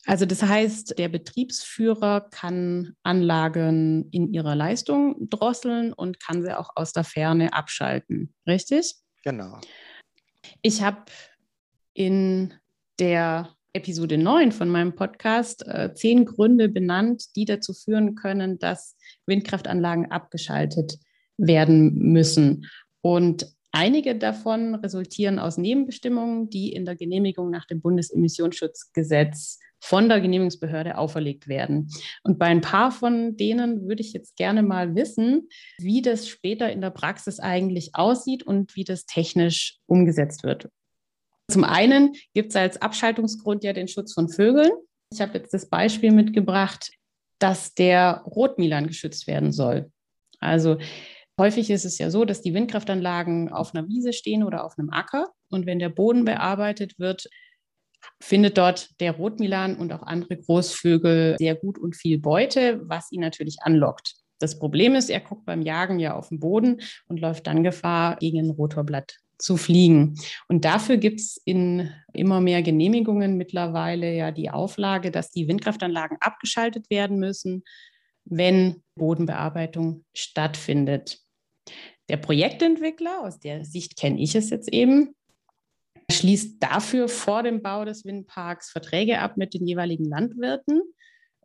Also 0.05 0.25
das 0.25 0.43
heißt, 0.43 0.97
der 0.99 1.07
Betriebsführer 1.07 2.27
kann 2.29 2.93
Anlagen 3.03 4.09
in 4.11 4.33
ihrer 4.33 4.55
Leistung 4.55 5.29
drosseln 5.29 5.93
und 5.93 6.19
kann 6.19 6.41
sie 6.41 6.57
auch 6.57 6.71
aus 6.75 6.91
der 6.91 7.05
Ferne 7.05 7.53
abschalten, 7.53 8.33
richtig? 8.45 8.95
Genau. 9.23 9.59
Ich 10.61 10.81
habe 10.81 11.05
in 11.93 12.53
der 12.99 13.55
Episode 13.71 14.17
9 14.17 14.51
von 14.51 14.69
meinem 14.69 14.93
Podcast 14.93 15.65
äh, 15.65 15.93
zehn 15.95 16.25
Gründe 16.25 16.67
benannt, 16.67 17.35
die 17.35 17.45
dazu 17.45 17.73
führen 17.73 18.15
können, 18.15 18.59
dass 18.59 18.97
Windkraftanlagen 19.25 20.11
abgeschaltet 20.11 20.99
werden 21.37 21.93
müssen. 21.97 22.69
Und 23.01 23.47
Einige 23.75 24.15
davon 24.15 24.75
resultieren 24.75 25.39
aus 25.39 25.57
Nebenbestimmungen, 25.57 26.47
die 26.47 26.71
in 26.73 26.85
der 26.85 26.95
Genehmigung 26.95 27.49
nach 27.49 27.65
dem 27.65 27.81
Bundesemissionsschutzgesetz 27.81 29.57
von 29.83 30.07
der 30.07 30.21
Genehmigungsbehörde 30.21 30.97
auferlegt 30.97 31.49
werden. 31.49 31.89
Und 32.23 32.39
bei 32.39 32.45
ein 32.45 32.61
paar 32.61 32.89
von 32.89 33.35
denen 33.35 33.85
würde 33.85 34.01
ich 34.01 34.13
jetzt 34.13 34.37
gerne 34.37 34.63
mal 34.63 34.95
wissen, 34.95 35.49
wie 35.77 36.01
das 36.01 36.29
später 36.29 36.71
in 36.71 36.79
der 36.79 36.89
Praxis 36.89 37.41
eigentlich 37.41 37.93
aussieht 37.93 38.43
und 38.43 38.77
wie 38.77 38.85
das 38.85 39.05
technisch 39.05 39.79
umgesetzt 39.85 40.43
wird. 40.43 40.69
Zum 41.51 41.65
einen 41.65 42.13
gibt 42.33 42.51
es 42.51 42.55
als 42.55 42.81
Abschaltungsgrund 42.81 43.65
ja 43.65 43.73
den 43.73 43.89
Schutz 43.89 44.13
von 44.13 44.29
Vögeln. 44.29 44.71
Ich 45.11 45.19
habe 45.19 45.37
jetzt 45.37 45.53
das 45.53 45.67
Beispiel 45.67 46.13
mitgebracht, 46.13 46.89
dass 47.37 47.73
der 47.73 48.23
Rotmilan 48.25 48.87
geschützt 48.87 49.27
werden 49.27 49.51
soll. 49.51 49.91
Also 50.39 50.77
häufig 51.37 51.69
ist 51.69 51.83
es 51.83 51.97
ja 51.97 52.09
so, 52.09 52.23
dass 52.23 52.41
die 52.41 52.53
Windkraftanlagen 52.53 53.49
auf 53.49 53.75
einer 53.75 53.85
Wiese 53.89 54.13
stehen 54.13 54.43
oder 54.43 54.63
auf 54.63 54.79
einem 54.79 54.91
Acker. 54.91 55.27
Und 55.49 55.65
wenn 55.65 55.79
der 55.79 55.89
Boden 55.89 56.23
bearbeitet 56.23 56.99
wird, 56.99 57.27
findet 58.21 58.57
dort 58.57 58.99
der 58.99 59.13
Rotmilan 59.13 59.77
und 59.77 59.91
auch 59.93 60.03
andere 60.03 60.37
Großvögel 60.37 61.35
sehr 61.37 61.55
gut 61.55 61.77
und 61.77 61.95
viel 61.95 62.19
Beute, 62.19 62.81
was 62.85 63.11
ihn 63.11 63.21
natürlich 63.21 63.57
anlockt. 63.61 64.15
Das 64.39 64.59
Problem 64.59 64.95
ist, 64.95 65.09
er 65.09 65.21
guckt 65.21 65.45
beim 65.45 65.61
Jagen 65.61 65.99
ja 65.99 66.15
auf 66.15 66.29
den 66.29 66.39
Boden 66.39 66.81
und 67.07 67.19
läuft 67.19 67.47
dann 67.47 67.63
Gefahr, 67.63 68.17
gegen 68.17 68.39
ein 68.39 68.49
Rotorblatt 68.49 69.17
zu 69.37 69.57
fliegen. 69.57 70.15
Und 70.47 70.65
dafür 70.65 70.97
gibt 70.97 71.19
es 71.19 71.41
in 71.45 71.89
immer 72.13 72.41
mehr 72.41 72.61
Genehmigungen 72.61 73.37
mittlerweile 73.37 74.13
ja 74.13 74.31
die 74.31 74.49
Auflage, 74.49 75.11
dass 75.11 75.31
die 75.31 75.47
Windkraftanlagen 75.47 76.17
abgeschaltet 76.19 76.89
werden 76.89 77.19
müssen, 77.19 77.63
wenn 78.25 78.83
Bodenbearbeitung 78.95 80.05
stattfindet. 80.13 81.19
Der 82.09 82.17
Projektentwickler, 82.17 83.21
aus 83.23 83.39
der 83.39 83.65
Sicht 83.65 83.97
kenne 83.97 84.19
ich 84.19 84.35
es 84.35 84.49
jetzt 84.49 84.71
eben, 84.71 85.15
schließt 86.13 86.61
dafür 86.61 87.07
vor 87.07 87.43
dem 87.43 87.61
Bau 87.61 87.85
des 87.85 88.05
Windparks 88.05 88.71
Verträge 88.71 89.19
ab 89.19 89.37
mit 89.37 89.53
den 89.53 89.67
jeweiligen 89.67 90.05
Landwirten, 90.05 90.81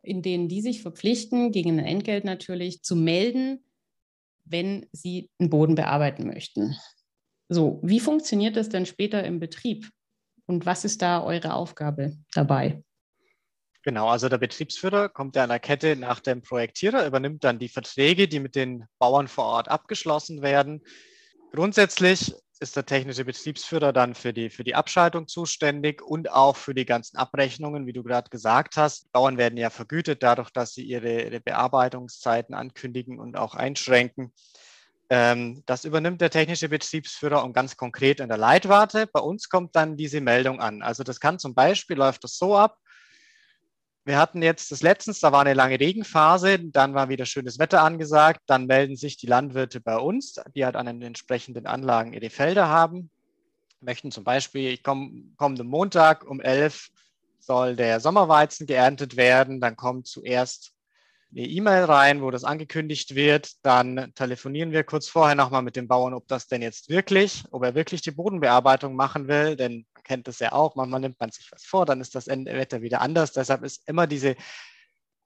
in 0.01 0.21
denen 0.21 0.47
die 0.47 0.61
sich 0.61 0.81
verpflichten, 0.81 1.51
gegen 1.51 1.79
ein 1.79 1.85
Entgelt 1.85 2.25
natürlich 2.25 2.81
zu 2.83 2.95
melden, 2.95 3.63
wenn 4.45 4.87
sie 4.91 5.29
einen 5.39 5.49
Boden 5.49 5.75
bearbeiten 5.75 6.25
möchten. 6.25 6.75
So, 7.49 7.79
wie 7.83 7.99
funktioniert 7.99 8.55
das 8.55 8.69
denn 8.69 8.85
später 8.85 9.23
im 9.23 9.39
Betrieb? 9.39 9.89
Und 10.45 10.65
was 10.65 10.85
ist 10.85 11.01
da 11.01 11.23
eure 11.23 11.53
Aufgabe 11.53 12.17
dabei? 12.33 12.83
Genau, 13.83 14.07
also 14.07 14.29
der 14.29 14.37
Betriebsführer 14.37 15.09
kommt 15.09 15.35
ja 15.35 15.47
der 15.47 15.59
Kette 15.59 15.95
nach 15.95 16.19
dem 16.19 16.41
Projektierer, 16.41 17.05
übernimmt 17.05 17.43
dann 17.43 17.59
die 17.59 17.69
Verträge, 17.69 18.27
die 18.27 18.39
mit 18.39 18.55
den 18.55 18.85
Bauern 18.99 19.27
vor 19.27 19.45
Ort 19.45 19.69
abgeschlossen 19.69 20.41
werden. 20.41 20.81
Grundsätzlich 21.53 22.35
ist 22.59 22.75
der 22.75 22.85
technische 22.85 23.23
Betriebsführer 23.23 23.93
dann 23.93 24.15
für 24.15 24.33
die, 24.33 24.49
für 24.49 24.63
die 24.63 24.75
Abschaltung 24.75 25.27
zuständig 25.27 26.01
und 26.01 26.29
auch 26.31 26.57
für 26.57 26.73
die 26.73 26.85
ganzen 26.85 27.17
Abrechnungen, 27.17 27.85
wie 27.85 27.93
du 27.93 28.03
gerade 28.03 28.29
gesagt 28.29 28.75
hast. 28.75 29.11
Bauern 29.13 29.37
werden 29.37 29.57
ja 29.57 29.69
vergütet 29.69 30.23
dadurch, 30.23 30.49
dass 30.49 30.73
sie 30.73 30.83
ihre, 30.83 31.23
ihre 31.23 31.39
Bearbeitungszeiten 31.39 32.53
ankündigen 32.53 33.19
und 33.19 33.37
auch 33.37 33.55
einschränken. 33.55 34.33
Ähm, 35.09 35.63
das 35.65 35.85
übernimmt 35.85 36.21
der 36.21 36.29
technische 36.29 36.69
Betriebsführer 36.69 37.43
und 37.43 37.53
ganz 37.53 37.77
konkret 37.77 38.19
in 38.19 38.27
der 38.27 38.37
Leitwarte. 38.37 39.07
Bei 39.07 39.21
uns 39.21 39.49
kommt 39.49 39.75
dann 39.75 39.97
diese 39.97 40.21
Meldung 40.21 40.59
an. 40.59 40.81
Also 40.81 41.03
das 41.03 41.19
kann 41.19 41.39
zum 41.39 41.55
Beispiel, 41.55 41.97
läuft 41.97 42.23
das 42.23 42.37
so 42.37 42.57
ab, 42.57 42.77
wir 44.05 44.17
hatten 44.17 44.41
jetzt 44.41 44.71
das 44.71 44.81
letztens, 44.81 45.19
da 45.19 45.31
war 45.31 45.41
eine 45.41 45.53
lange 45.53 45.79
Regenphase, 45.79 46.59
dann 46.59 46.93
war 46.93 47.09
wieder 47.09 47.25
schönes 47.25 47.59
Wetter 47.59 47.83
angesagt, 47.83 48.41
dann 48.47 48.65
melden 48.65 48.95
sich 48.95 49.17
die 49.17 49.27
Landwirte 49.27 49.81
bei 49.81 49.97
uns, 49.97 50.35
die 50.55 50.65
halt 50.65 50.75
an 50.75 50.87
den 50.87 51.01
entsprechenden 51.01 51.67
Anlagen 51.67 52.13
ihre 52.13 52.29
Felder 52.29 52.69
haben, 52.69 53.11
möchten 53.81 54.11
zum 54.11 54.23
Beispiel, 54.23 54.71
ich 54.71 54.83
komme 54.83 55.23
kommenden 55.37 55.67
Montag 55.67 56.25
um 56.25 56.41
11 56.41 56.89
soll 57.39 57.75
der 57.75 57.99
Sommerweizen 57.99 58.67
geerntet 58.67 59.15
werden, 59.15 59.61
dann 59.61 59.75
kommt 59.75 60.07
zuerst 60.07 60.73
eine 61.31 61.45
E-Mail 61.45 61.83
rein, 61.83 62.21
wo 62.21 62.31
das 62.31 62.43
angekündigt 62.43 63.15
wird. 63.15 63.51
Dann 63.63 64.11
telefonieren 64.15 64.71
wir 64.71 64.83
kurz 64.83 65.07
vorher 65.07 65.35
nochmal 65.35 65.61
mit 65.61 65.75
dem 65.75 65.87
Bauern, 65.87 66.13
ob 66.13 66.27
das 66.27 66.47
denn 66.47 66.61
jetzt 66.61 66.89
wirklich, 66.89 67.43
ob 67.51 67.63
er 67.63 67.75
wirklich 67.75 68.01
die 68.01 68.11
Bodenbearbeitung 68.11 68.95
machen 68.95 69.27
will, 69.27 69.55
denn 69.55 69.85
kennt 70.09 70.27
das 70.27 70.39
ja 70.39 70.51
auch, 70.53 70.75
manchmal 70.75 70.99
nimmt 70.99 71.19
man 71.19 71.31
sich 71.31 71.51
was 71.51 71.63
vor, 71.63 71.85
dann 71.85 72.01
ist 72.01 72.15
das 72.15 72.27
Wetter 72.27 72.81
wieder 72.81 73.01
anders. 73.01 73.31
Deshalb 73.31 73.63
ist 73.63 73.87
immer 73.87 74.07
diese 74.07 74.35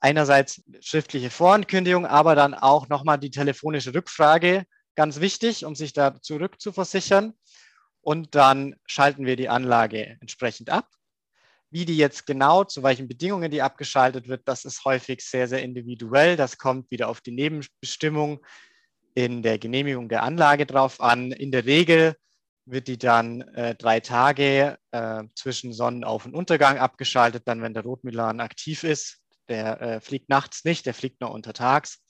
einerseits 0.02 0.62
schriftliche 0.82 1.30
Vorankündigung, 1.30 2.06
aber 2.06 2.36
dann 2.36 2.54
auch 2.54 2.90
nochmal 2.90 3.18
die 3.18 3.32
telefonische 3.32 3.94
Rückfrage 3.94 4.66
ganz 4.96 5.22
wichtig, 5.22 5.64
um 5.64 5.74
sich 5.74 5.94
da 5.94 6.22
zurückzuversichern. 6.22 7.34
Und 8.02 8.36
dann 8.36 8.76
schalten 8.86 9.26
wir 9.26 9.38
die 9.38 9.48
Anlage 9.48 10.18
entsprechend 10.20 10.70
ab 10.70 10.90
wie 11.74 11.86
die 11.86 11.98
jetzt 11.98 12.28
genau, 12.28 12.64
zu 12.64 12.84
welchen 12.84 13.08
Bedingungen 13.08 13.50
die 13.50 13.64
abgeschaltet 13.64 14.28
wird, 14.28 14.44
das 14.46 14.64
ist 14.64 14.86
häufig 14.86 15.22
sehr, 15.22 15.48
sehr 15.48 15.64
individuell. 15.64 16.38
Das 16.38 16.60
kommt 16.60 16.92
wieder 16.92 17.10
auf 17.10 17.20
die 17.20 17.32
Nebenbestimmung 17.32 18.46
in 19.16 19.42
der 19.42 19.58
Genehmigung 19.58 20.08
der 20.08 20.22
Anlage 20.22 20.68
drauf 20.68 21.02
an. 21.02 21.32
In 21.32 21.52
der 21.52 21.66
Regel 21.66 22.16
wird 22.66 22.88
die 22.88 22.98
dann 22.98 23.42
äh, 23.42 23.76
drei 23.76 24.00
Tage 24.00 24.78
äh, 24.92 25.24
zwischen 25.36 25.74
Sonnenauf- 25.74 26.26
und 26.26 26.36
Untergang 26.36 26.78
abgeschaltet, 26.78 27.44
dann 27.46 27.62
wenn 27.62 27.74
der 27.74 27.84
Rotmilan 27.84 28.40
aktiv 28.40 28.84
ist. 28.84 29.20
Der 29.50 29.82
äh, 29.82 30.02
fliegt 30.02 30.30
nachts 30.30 30.64
nicht, 30.64 30.86
der 30.86 30.94
fliegt 30.94 31.20
nur 31.20 31.32
untertags. 31.32 32.02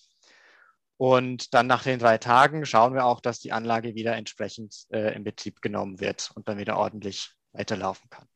Und 0.97 1.53
dann 1.53 1.67
nach 1.67 1.83
den 1.83 1.99
drei 1.99 2.17
Tagen 2.17 2.65
schauen 2.65 2.93
wir 2.93 3.05
auch, 3.05 3.19
dass 3.19 3.39
die 3.39 3.51
Anlage 3.51 3.95
wieder 3.95 4.15
entsprechend 4.15 4.85
äh, 4.91 5.15
in 5.15 5.23
Betrieb 5.23 5.61
genommen 5.61 5.99
wird 5.99 6.31
und 6.35 6.47
dann 6.47 6.59
wieder 6.59 6.77
ordentlich 6.77 7.31
weiterlaufen 7.51 8.09
kann. 8.09 8.27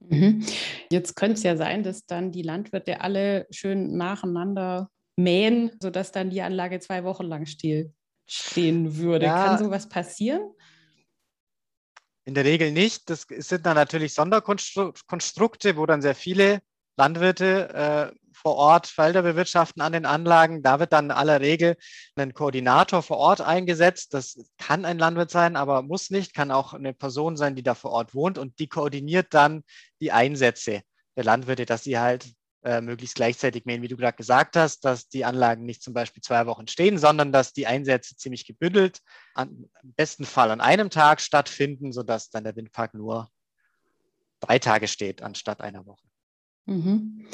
Mhm. 0.00 0.44
Jetzt 0.90 1.16
könnte 1.16 1.34
es 1.34 1.42
ja 1.42 1.56
sein, 1.56 1.82
dass 1.82 2.06
dann 2.06 2.32
die 2.32 2.42
Landwirte 2.42 3.00
alle 3.00 3.46
schön 3.50 3.96
nacheinander 3.96 4.90
mähen, 5.16 5.72
sodass 5.82 6.12
dann 6.12 6.30
die 6.30 6.42
Anlage 6.42 6.80
zwei 6.80 7.04
Wochen 7.04 7.24
lang 7.24 7.46
still 7.46 7.92
stehen 8.26 8.96
würde. 8.96 9.26
Ja, 9.26 9.44
Kann 9.44 9.58
sowas 9.58 9.88
passieren? 9.88 10.42
In 12.28 12.34
der 12.34 12.44
Regel 12.44 12.72
nicht. 12.72 13.08
Das 13.08 13.26
sind 13.26 13.64
dann 13.64 13.76
natürlich 13.76 14.12
Sonderkonstrukte, 14.12 15.78
wo 15.78 15.86
dann 15.86 16.02
sehr 16.02 16.14
viele 16.14 16.60
Landwirte 16.98 18.12
äh, 18.12 18.18
vor 18.34 18.56
Ort 18.56 18.86
Felder 18.86 19.22
bewirtschaften 19.22 19.80
an 19.80 19.94
den 19.94 20.04
Anlagen. 20.04 20.62
Da 20.62 20.78
wird 20.78 20.92
dann 20.92 21.06
in 21.06 21.10
aller 21.10 21.40
Regel 21.40 21.78
ein 22.16 22.34
Koordinator 22.34 23.02
vor 23.02 23.16
Ort 23.16 23.40
eingesetzt. 23.40 24.12
Das 24.12 24.38
kann 24.58 24.84
ein 24.84 24.98
Landwirt 24.98 25.30
sein, 25.30 25.56
aber 25.56 25.80
muss 25.80 26.10
nicht. 26.10 26.34
Kann 26.34 26.50
auch 26.50 26.74
eine 26.74 26.92
Person 26.92 27.38
sein, 27.38 27.56
die 27.56 27.62
da 27.62 27.74
vor 27.74 27.92
Ort 27.92 28.14
wohnt 28.14 28.36
und 28.36 28.58
die 28.58 28.68
koordiniert 28.68 29.28
dann 29.32 29.62
die 30.02 30.12
Einsätze 30.12 30.82
der 31.16 31.24
Landwirte, 31.24 31.64
dass 31.64 31.84
sie 31.84 31.98
halt 31.98 32.26
äh, 32.64 32.80
möglichst 32.80 33.16
gleichzeitig 33.16 33.64
mähen, 33.64 33.82
wie 33.82 33.88
du 33.88 33.96
gerade 33.96 34.16
gesagt 34.16 34.56
hast, 34.56 34.84
dass 34.84 35.08
die 35.08 35.24
Anlagen 35.24 35.64
nicht 35.64 35.82
zum 35.82 35.94
Beispiel 35.94 36.22
zwei 36.22 36.46
Wochen 36.46 36.66
stehen, 36.66 36.98
sondern 36.98 37.32
dass 37.32 37.52
die 37.52 37.66
Einsätze 37.66 38.16
ziemlich 38.16 38.46
gebündelt, 38.46 39.00
an, 39.34 39.68
im 39.82 39.94
besten 39.94 40.24
Fall 40.24 40.50
an 40.50 40.60
einem 40.60 40.90
Tag 40.90 41.20
stattfinden, 41.20 41.92
sodass 41.92 42.30
dann 42.30 42.44
der 42.44 42.56
Windpark 42.56 42.94
nur 42.94 43.30
drei 44.40 44.58
Tage 44.58 44.88
steht 44.88 45.22
anstatt 45.22 45.60
einer 45.60 45.86
Woche. 45.86 46.06
Mhm. 46.66 47.26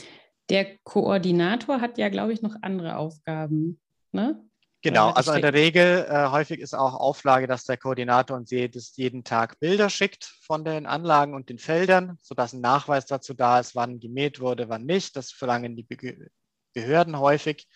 Der 0.50 0.78
Koordinator 0.84 1.80
hat 1.80 1.96
ja, 1.98 2.08
glaube 2.10 2.32
ich, 2.32 2.42
noch 2.42 2.56
andere 2.62 2.96
Aufgaben. 2.96 3.80
Ne? 4.12 4.44
Genau, 4.84 5.12
also 5.12 5.32
in 5.32 5.40
der 5.40 5.54
Regel 5.54 6.06
äh, 6.10 6.28
häufig 6.28 6.60
ist 6.60 6.74
auch 6.74 6.92
Auflage, 6.92 7.46
dass 7.46 7.64
der 7.64 7.78
Koordinator 7.78 8.36
uns 8.36 8.50
jedes, 8.50 8.94
jeden 8.96 9.24
Tag 9.24 9.58
Bilder 9.58 9.88
schickt 9.88 10.24
von 10.42 10.62
den 10.62 10.84
Anlagen 10.84 11.32
und 11.32 11.48
den 11.48 11.58
Feldern, 11.58 12.18
sodass 12.20 12.52
ein 12.52 12.60
Nachweis 12.60 13.06
dazu 13.06 13.32
da 13.32 13.58
ist, 13.60 13.74
wann 13.74 13.98
gemäht 13.98 14.40
wurde, 14.40 14.68
wann 14.68 14.84
nicht. 14.84 15.16
Das 15.16 15.32
verlangen 15.32 15.74
die 15.74 15.84
Be 15.84 16.28
Behörden 16.74 17.18
häufig. 17.18 17.66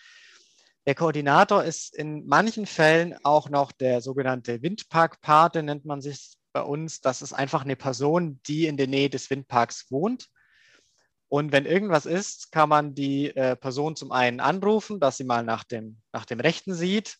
Der 0.85 0.93
Koordinator 0.93 1.63
ist 1.63 1.95
in 1.95 2.27
manchen 2.27 2.67
Fällen 2.67 3.15
auch 3.23 3.49
noch 3.49 3.71
der 3.71 4.01
sogenannte 4.01 4.61
Windparkpate, 4.61 5.63
nennt 5.63 5.85
man 5.85 6.01
sich 6.01 6.35
bei 6.53 6.61
uns. 6.61 7.01
Das 7.01 7.23
ist 7.23 7.33
einfach 7.33 7.63
eine 7.63 7.75
Person, 7.75 8.39
die 8.45 8.67
in 8.67 8.77
der 8.77 8.87
Nähe 8.87 9.09
des 9.09 9.31
Windparks 9.31 9.87
wohnt 9.89 10.29
und 11.29 11.51
wenn 11.51 11.67
irgendwas 11.67 12.07
ist, 12.07 12.51
kann 12.51 12.69
man 12.69 12.95
die 12.95 13.35
äh, 13.35 13.55
Person 13.55 13.95
zum 13.95 14.11
einen 14.11 14.39
anrufen, 14.39 14.99
dass 14.99 15.17
sie 15.17 15.23
mal 15.23 15.43
nach 15.43 15.63
dem, 15.63 16.01
nach 16.11 16.25
dem 16.25 16.39
Rechten 16.39 16.73
sieht. 16.73 17.17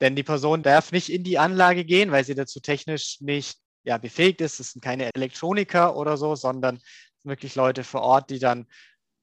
Denn 0.00 0.14
die 0.14 0.22
Person 0.22 0.62
darf 0.62 0.92
nicht 0.92 1.10
in 1.10 1.24
die 1.24 1.38
Anlage 1.38 1.84
gehen, 1.84 2.12
weil 2.12 2.24
sie 2.24 2.36
dazu 2.36 2.60
technisch 2.60 3.20
nicht 3.20 3.58
ja, 3.82 3.98
befähigt 3.98 4.40
ist. 4.40 4.60
Es 4.60 4.72
sind 4.72 4.82
keine 4.82 5.12
Elektroniker 5.12 5.96
oder 5.96 6.16
so, 6.16 6.36
sondern 6.36 6.78
wirklich 7.24 7.56
Leute 7.56 7.82
vor 7.82 8.02
Ort, 8.02 8.30
die 8.30 8.38
dann 8.38 8.66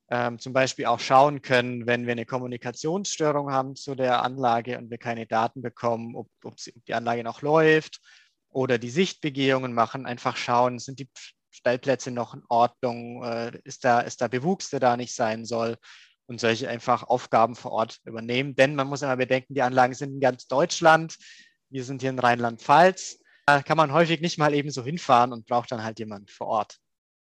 ähm, 0.09 0.37
zum 0.37 0.51
Beispiel 0.51 0.85
auch 0.87 0.99
schauen 0.99 1.41
können, 1.41 1.87
wenn 1.87 2.05
wir 2.05 2.11
eine 2.11 2.25
Kommunikationsstörung 2.25 3.51
haben 3.51 3.77
zu 3.77 3.95
der 3.95 4.21
Anlage 4.21 4.77
und 4.77 4.89
wir 4.89 4.97
keine 4.97 5.27
Daten 5.27 5.61
bekommen, 5.61 6.15
ob, 6.17 6.27
ob, 6.43 6.59
sie, 6.59 6.73
ob 6.75 6.83
die 6.85 6.93
Anlage 6.93 7.23
noch 7.23 7.41
läuft 7.41 8.01
oder 8.49 8.77
die 8.77 8.89
Sichtbegehungen 8.89 9.73
machen, 9.73 10.05
einfach 10.05 10.35
schauen, 10.35 10.79
sind 10.79 10.99
die 10.99 11.09
Stellplätze 11.53 12.11
noch 12.11 12.33
in 12.33 12.43
Ordnung? 12.49 13.23
Äh, 13.23 13.59
ist, 13.63 13.85
da, 13.85 14.01
ist 14.01 14.21
da 14.21 14.27
Bewuchs, 14.27 14.69
der 14.69 14.79
da 14.79 14.97
nicht 14.97 15.13
sein 15.13 15.45
soll? 15.45 15.77
Und 16.25 16.39
solche 16.39 16.69
einfach 16.69 17.03
Aufgaben 17.03 17.55
vor 17.55 17.71
Ort 17.71 17.99
übernehmen. 18.05 18.55
Denn 18.55 18.75
man 18.75 18.87
muss 18.87 19.01
immer 19.01 19.17
bedenken, 19.17 19.53
die 19.53 19.61
Anlagen 19.61 19.93
sind 19.93 20.13
in 20.13 20.19
ganz 20.19 20.47
Deutschland. 20.47 21.17
Wir 21.69 21.83
sind 21.83 22.01
hier 22.01 22.11
in 22.11 22.19
Rheinland-Pfalz. 22.19 23.19
Da 23.45 23.61
kann 23.61 23.77
man 23.77 23.91
häufig 23.91 24.21
nicht 24.21 24.37
mal 24.37 24.53
eben 24.53 24.71
so 24.71 24.83
hinfahren 24.83 25.33
und 25.33 25.45
braucht 25.45 25.71
dann 25.71 25.83
halt 25.83 25.99
jemand 25.99 26.31
vor 26.31 26.47
Ort. 26.47 26.77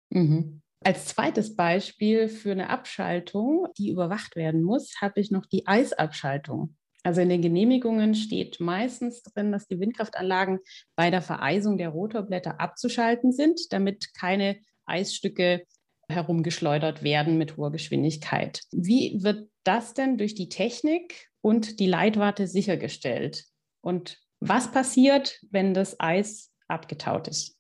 Mhm. 0.10 0.62
Als 0.84 1.08
zweites 1.08 1.56
Beispiel 1.56 2.28
für 2.28 2.52
eine 2.52 2.70
Abschaltung, 2.70 3.68
die 3.78 3.90
überwacht 3.90 4.36
werden 4.36 4.64
muss, 4.64 5.02
habe 5.02 5.20
ich 5.20 5.32
noch 5.32 5.46
die 5.46 5.68
Eisabschaltung. 5.68 6.76
Also 7.08 7.22
in 7.22 7.30
den 7.30 7.42
Genehmigungen 7.42 8.16
steht 8.16 8.60
meistens 8.60 9.24
drin, 9.24 9.54
dass 9.54 9.66
die 9.66 9.80
Windkraftanlagen 9.80 10.60
bei 10.98 11.10
der 11.10 11.22
Vereisung 11.22 11.78
der 11.78 11.88
Rotorblätter 11.88 12.60
abzuschalten 12.60 13.32
sind, 13.32 13.72
damit 13.72 14.14
keine 14.14 14.60
Eisstücke 14.86 15.66
herumgeschleudert 16.10 17.04
werden 17.04 17.38
mit 17.38 17.56
hoher 17.56 17.72
Geschwindigkeit. 17.72 18.62
Wie 18.72 19.24
wird 19.24 19.50
das 19.64 19.94
denn 19.94 20.18
durch 20.18 20.36
die 20.36 20.50
Technik 20.50 21.30
und 21.40 21.80
die 21.80 21.88
Leitwarte 21.88 22.46
sichergestellt? 22.46 23.46
Und 23.80 24.20
was 24.42 24.70
passiert, 24.74 25.40
wenn 25.50 25.74
das 25.74 26.02
Eis 26.02 26.52
abgetaut 26.68 27.30
ist? 27.30 27.58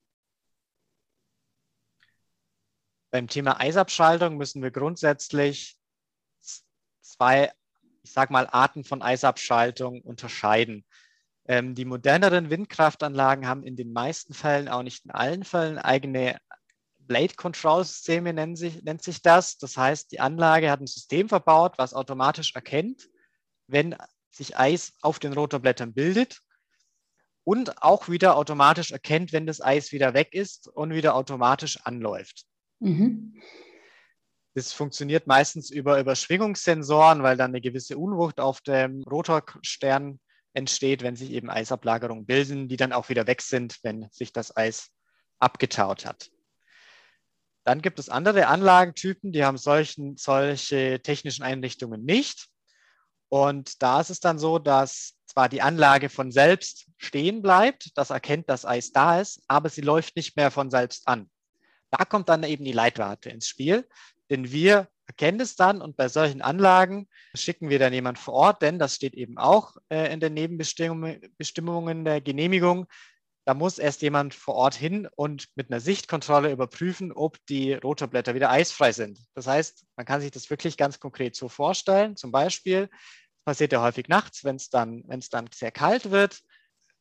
Beim 3.12 3.30
Thema 3.30 3.62
Eisabschaltung 3.62 4.36
müssen 4.36 4.62
wir 4.62 4.72
grundsätzlich 4.72 5.78
zwei 7.00 7.54
ich 8.08 8.13
sage 8.13 8.32
mal, 8.32 8.48
Arten 8.50 8.84
von 8.84 9.02
Eisabschaltung 9.02 10.02
unterscheiden. 10.02 10.86
Ähm, 11.46 11.76
die 11.76 11.86
moderneren 11.86 12.50
Windkraftanlagen 12.50 13.48
haben 13.48 13.63
in 13.63 13.76
den 13.76 13.91
meisten 13.91 14.34
Fällen, 14.34 14.70
auch 14.70 14.84
nicht 14.84 15.06
in 15.06 15.12
allen 15.12 15.43
Fällen, 15.43 15.78
eigene 15.78 16.38
Blade 17.00 17.36
Control 17.36 17.84
Systeme 17.84 18.34
nennt 18.34 18.58
sich, 18.58 18.84
nennt 18.84 19.02
sich 19.02 19.22
das. 19.22 19.58
Das 19.58 19.78
heißt, 19.78 20.12
die 20.12 20.20
Anlage 20.20 20.72
hat 20.72 20.82
ein 20.82 20.88
System 20.88 21.30
verbaut, 21.30 21.78
was 21.78 21.93
automatisch 21.93 22.54
erkennt, 22.56 23.10
wenn 23.67 23.96
sich 24.32 24.58
Eis 24.58 24.93
auf 25.02 25.20
den 25.20 25.34
Rotorblättern 25.34 25.93
bildet 25.93 26.41
und 27.43 27.82
auch 27.82 28.10
wieder 28.10 28.36
automatisch 28.36 28.91
erkennt, 28.91 29.32
wenn 29.34 29.46
das 29.46 29.62
Eis 29.62 29.91
wieder 29.91 30.13
weg 30.13 30.34
ist 30.34 30.67
und 30.67 30.93
wieder 30.93 31.15
automatisch 31.15 31.78
anläuft. 31.86 32.46
Mhm. 32.80 33.41
Das 34.58 34.74
funktioniert 34.74 35.28
meistens 35.28 35.70
über 35.70 36.00
Überschwingungssensoren, 36.00 37.22
weil 37.22 37.38
dann 37.38 37.52
eine 37.52 37.62
gewisse 37.62 37.96
Unwucht 37.96 38.39
auf 38.39 38.60
dem 38.62 39.04
Rotorstern 39.04 40.20
entsteht, 40.56 41.04
wenn 41.04 41.15
sich 41.15 41.30
eben 41.30 41.52
Eisablagerungen 41.52 42.26
bilden, 42.26 42.67
die 42.67 42.76
dann 42.76 42.91
auch 42.91 43.10
wieder 43.10 43.28
weg 43.28 43.43
sind, 43.43 43.78
wenn 43.84 44.08
sich 44.10 44.34
das 44.34 44.58
Eis 44.58 44.89
abgetaut 45.38 46.08
hat. 46.08 46.32
Dann 47.65 47.84
gibt 47.84 48.00
es 48.00 48.10
andere 48.10 48.48
Anlagentypen, 48.48 49.32
die 49.32 49.46
haben 49.46 49.60
solchen, 49.60 50.17
solche 50.17 51.04
technischen 51.04 51.43
Einrichtungen 51.43 52.04
nicht. 52.04 52.48
Und 53.30 53.84
da 53.84 54.02
ist 54.02 54.10
es 54.10 54.22
dann 54.22 54.39
so, 54.39 54.58
dass 54.58 55.13
zwar 55.28 55.50
die 55.50 55.62
Anlage 55.62 56.10
von 56.10 56.32
selbst 56.32 56.88
stehen 56.98 57.43
bleibt, 57.43 57.96
das 57.96 58.10
erkennt, 58.10 58.50
dass 58.50 58.65
Eis 58.65 58.91
da 58.91 59.22
ist, 59.22 59.39
aber 59.48 59.70
sie 59.70 59.82
läuft 59.82 60.15
nicht 60.15 60.36
mehr 60.36 60.50
von 60.50 60.72
selbst 60.72 61.08
an. 61.08 61.30
Da 61.91 62.06
kommt 62.06 62.28
dann 62.28 62.41
eben 62.41 62.65
die 62.65 62.72
Leitwarte 62.72 63.30
ins 63.30 63.48
Spiel. 63.48 63.88
Denn 64.30 64.52
wir 64.52 64.88
erkennen 65.08 65.40
es 65.40 65.56
dann 65.56 65.82
und 65.82 65.96
bei 65.96 66.10
solchen 66.10 66.42
Anlagen 66.42 67.08
schicken 67.34 67.70
wir 67.70 67.80
dann 67.80 67.94
jemand 67.94 68.20
vor 68.20 68.34
Ort, 68.34 68.62
denn 68.62 68.78
das 68.78 68.96
steht 68.96 69.13
eben 69.13 69.38
auch 69.38 69.78
äh, 69.90 70.12
in 70.13 70.20
den 70.20 70.34
Nebenbestimmungen 70.34 72.06
der 72.06 72.22
Genehmigung. 72.22 72.88
Da 73.46 73.54
muss 73.54 73.80
erst 73.80 74.02
jemand 74.02 74.34
vor 74.34 74.56
Ort 74.56 74.76
hin 74.76 75.08
und 75.16 75.48
mit 75.56 75.72
einer 75.72 75.80
Sichtkontrolle 75.80 76.52
überprüfen, 76.52 77.13
ob 77.13 77.38
die 77.48 77.74
Rotorblätter 77.74 78.36
wieder 78.36 78.52
eisfrei 78.52 78.92
sind. 78.92 79.20
Das 79.36 79.48
heißt, 79.48 79.86
man 79.96 80.06
kann 80.06 80.20
sich 80.20 80.32
das 80.32 80.50
wirklich 80.50 80.76
ganz 80.76 81.00
konkret 81.00 81.36
so 81.38 81.48
vorstellen. 81.48 82.18
Zum 82.18 82.34
Beispiel, 82.34 82.90
passiert 83.46 83.72
ja 83.72 83.82
häufig 83.82 84.10
nachts, 84.10 84.44
wenn 84.44 84.58
es 84.58 84.70
dann, 84.70 85.06
dann 85.32 85.50
sehr 85.54 85.72
kalt 85.72 86.12
wird, 86.12 86.42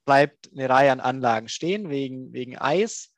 bleibt 0.05 0.49
eine 0.53 0.69
Reihe 0.69 0.93
an 0.93 1.01
Anlagen 1.01 1.49
stehen 1.49 1.91
wegen, 1.91 2.33
wegen 2.33 2.57
Eis 2.57 3.16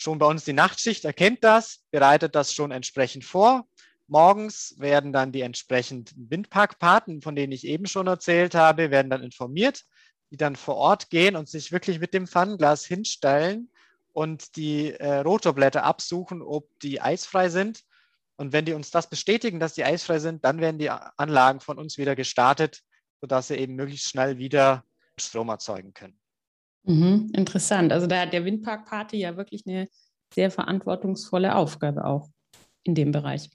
schon 0.00 0.18
bei 0.18 0.26
uns 0.26 0.44
die 0.44 0.52
Nachtschicht 0.52 1.04
erkennt 1.04 1.44
das, 1.44 1.84
bereitet 1.90 2.34
das 2.34 2.54
schon 2.54 2.70
entsprechend 2.70 3.24
vor. 3.24 3.66
Morgens 4.06 4.74
werden 4.78 5.12
dann 5.12 5.30
die 5.30 5.42
entsprechenden 5.42 6.30
Windparkpaten, 6.30 7.22
von 7.22 7.36
denen 7.36 7.52
ich 7.52 7.66
eben 7.66 7.86
schon 7.86 8.06
erzählt 8.06 8.54
habe, 8.54 8.90
werden 8.90 9.10
dann 9.10 9.22
informiert, 9.22 9.84
die 10.30 10.36
dann 10.36 10.56
vor 10.56 10.76
Ort 10.76 11.10
gehen 11.10 11.36
und 11.36 11.48
sich 11.48 11.70
wirklich 11.70 12.00
mit 12.00 12.14
dem 12.14 12.26
Pfannenglas 12.26 12.84
hinstellen 12.84 13.70
und 14.12 14.56
die 14.56 14.92
äh, 14.92 15.18
Rotorblätter 15.18 15.84
absuchen, 15.84 16.42
ob 16.42 16.68
die 16.80 17.00
eisfrei 17.00 17.50
sind. 17.50 17.82
Und 18.36 18.52
wenn 18.52 18.64
die 18.64 18.72
uns 18.72 18.90
das 18.90 19.08
bestätigen, 19.08 19.60
dass 19.60 19.74
die 19.74 19.84
eisfrei 19.84 20.18
sind, 20.18 20.44
dann 20.44 20.60
werden 20.60 20.78
die 20.78 20.90
Anlagen 20.90 21.60
von 21.60 21.78
uns 21.78 21.98
wieder 21.98 22.16
gestartet, 22.16 22.80
sodass 23.20 23.48
sie 23.48 23.56
eben 23.56 23.74
möglichst 23.74 24.08
schnell 24.08 24.38
wieder 24.38 24.84
Strom 25.18 25.50
erzeugen 25.50 25.92
können. 25.92 26.19
Mhm, 26.84 27.30
interessant. 27.34 27.92
Also 27.92 28.06
da 28.06 28.22
hat 28.22 28.32
der 28.32 28.44
Windpark-Party 28.44 29.18
ja 29.18 29.36
wirklich 29.36 29.64
eine 29.66 29.88
sehr 30.32 30.50
verantwortungsvolle 30.50 31.54
Aufgabe 31.54 32.04
auch 32.04 32.28
in 32.82 32.94
dem 32.94 33.12
Bereich. 33.12 33.50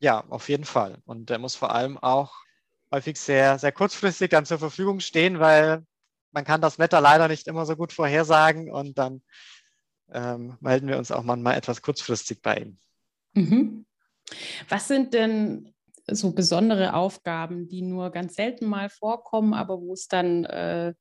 Ja, 0.00 0.24
auf 0.28 0.48
jeden 0.48 0.64
Fall. 0.64 0.98
Und 1.04 1.30
der 1.30 1.38
muss 1.38 1.56
vor 1.56 1.74
allem 1.74 1.96
auch 1.98 2.34
häufig 2.92 3.18
sehr, 3.18 3.58
sehr 3.58 3.72
kurzfristig 3.72 4.30
dann 4.30 4.44
zur 4.44 4.58
Verfügung 4.58 5.00
stehen, 5.00 5.40
weil 5.40 5.84
man 6.32 6.44
kann 6.44 6.60
das 6.60 6.78
Wetter 6.78 7.00
leider 7.00 7.28
nicht 7.28 7.46
immer 7.46 7.64
so 7.64 7.76
gut 7.76 7.92
vorhersagen 7.92 8.70
und 8.70 8.98
dann 8.98 9.22
ähm, 10.12 10.56
melden 10.60 10.88
wir 10.88 10.98
uns 10.98 11.10
auch 11.10 11.22
manchmal 11.22 11.56
etwas 11.56 11.82
kurzfristig 11.82 12.42
bei 12.42 12.58
ihm. 12.58 12.78
Mhm. 13.32 13.86
Was 14.68 14.88
sind 14.88 15.14
denn 15.14 15.74
so 16.08 16.32
besondere 16.32 16.94
Aufgaben, 16.94 17.68
die 17.68 17.82
nur 17.82 18.10
ganz 18.10 18.34
selten 18.34 18.66
mal 18.66 18.88
vorkommen, 18.90 19.54
aber 19.54 19.80
wo 19.80 19.92
es 19.92 20.08
dann 20.08 20.44
äh, 20.44 20.94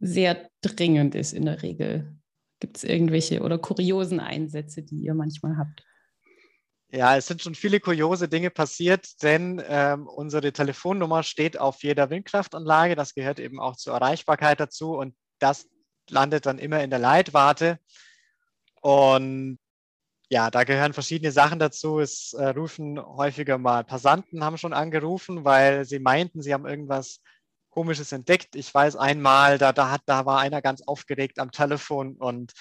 sehr 0.00 0.48
dringend 0.60 1.14
ist 1.14 1.32
in 1.32 1.46
der 1.46 1.62
Regel. 1.62 2.16
Gibt 2.60 2.78
es 2.78 2.84
irgendwelche 2.84 3.42
oder 3.42 3.58
kuriosen 3.58 4.20
Einsätze, 4.20 4.82
die 4.82 4.96
ihr 4.96 5.14
manchmal 5.14 5.56
habt? 5.56 5.84
Ja, 6.90 7.16
es 7.16 7.26
sind 7.26 7.42
schon 7.42 7.56
viele 7.56 7.80
kuriose 7.80 8.28
Dinge 8.28 8.50
passiert, 8.50 9.22
denn 9.22 9.60
ähm, 9.66 10.06
unsere 10.06 10.52
Telefonnummer 10.52 11.24
steht 11.24 11.58
auf 11.58 11.82
jeder 11.82 12.08
Windkraftanlage. 12.08 12.94
Das 12.94 13.14
gehört 13.14 13.40
eben 13.40 13.58
auch 13.58 13.74
zur 13.76 13.94
Erreichbarkeit 13.94 14.60
dazu 14.60 14.96
und 14.96 15.16
das 15.40 15.68
landet 16.08 16.46
dann 16.46 16.58
immer 16.58 16.84
in 16.84 16.90
der 16.90 17.00
Leitwarte. 17.00 17.80
Und 18.80 19.58
ja, 20.28 20.50
da 20.50 20.64
gehören 20.64 20.92
verschiedene 20.92 21.32
Sachen 21.32 21.58
dazu. 21.58 21.98
Es 21.98 22.32
äh, 22.32 22.48
rufen 22.48 22.98
häufiger 22.98 23.58
mal 23.58 23.84
Passanten, 23.84 24.44
haben 24.44 24.58
schon 24.58 24.72
angerufen, 24.72 25.44
weil 25.44 25.84
sie 25.84 25.98
meinten, 25.98 26.42
sie 26.42 26.54
haben 26.54 26.66
irgendwas 26.66 27.20
Komisches 27.74 28.12
entdeckt. 28.12 28.56
Ich 28.56 28.72
weiß 28.72 28.96
einmal, 28.96 29.58
da, 29.58 29.72
da, 29.72 29.90
hat, 29.90 30.02
da 30.06 30.24
war 30.26 30.40
einer 30.40 30.62
ganz 30.62 30.82
aufgeregt 30.82 31.38
am 31.38 31.50
Telefon 31.50 32.16
und 32.16 32.52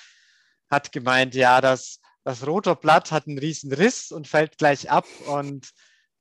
hat 0.69 0.91
gemeint, 0.91 1.35
ja, 1.35 1.61
das 1.61 1.99
das 2.23 2.47
Rotorblatt 2.47 3.11
hat 3.11 3.27
einen 3.27 3.37
riesen 3.37 3.73
Riss 3.73 4.11
und 4.11 4.27
fällt 4.27 4.57
gleich 4.57 4.89
ab. 4.89 5.05
Und 5.27 5.71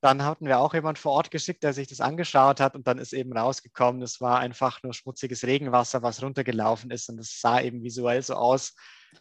dann 0.01 0.25
hatten 0.25 0.47
wir 0.47 0.59
auch 0.59 0.75
jemand 0.75 0.99
vor 0.99 1.13
Ort 1.13 1.31
geschickt, 1.31 1.63
der 1.63 1.73
sich 1.73 1.87
das 1.87 2.01
angeschaut 2.01 2.59
hat 2.59 2.75
und 2.75 2.89
dann 2.89 2.99
ist 2.99 3.13
eben 3.13 3.37
rausgekommen, 3.37 4.03
es 4.03 4.21
war 4.21 4.41
einfach 4.41 4.83
nur 4.83 4.95
schmutziges 4.95 5.45
Regenwasser, 5.45 6.03
was 6.03 6.23
runtergelaufen 6.23 6.91
ist 6.91 7.09
und 7.09 7.21
es 7.21 7.41
sah 7.41 7.61
eben 7.61 7.85
visuell 7.85 8.21
so 8.21 8.35
aus, 8.35 8.75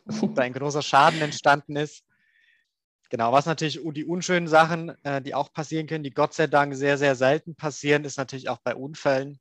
dass 0.06 0.22
da 0.34 0.42
ein 0.42 0.54
großer 0.54 0.82
Schaden 0.82 1.22
entstanden 1.22 1.76
ist. 1.76 2.04
Genau, 3.12 3.32
was 3.32 3.46
natürlich 3.46 3.80
die 3.94 4.06
unschönen 4.06 4.48
Sachen, 4.48 4.90
äh, 5.04 5.22
die 5.22 5.36
auch 5.36 5.54
passieren 5.54 5.86
können, 5.86 6.04
die 6.04 6.14
Gott 6.14 6.34
sei 6.34 6.48
Dank 6.48 6.74
sehr, 6.74 6.98
sehr 6.98 7.16
selten 7.16 7.56
passieren, 7.56 8.06
ist 8.06 8.18
natürlich 8.18 8.50
auch 8.50 8.60
bei 8.64 8.74
Unfällen 8.74 9.40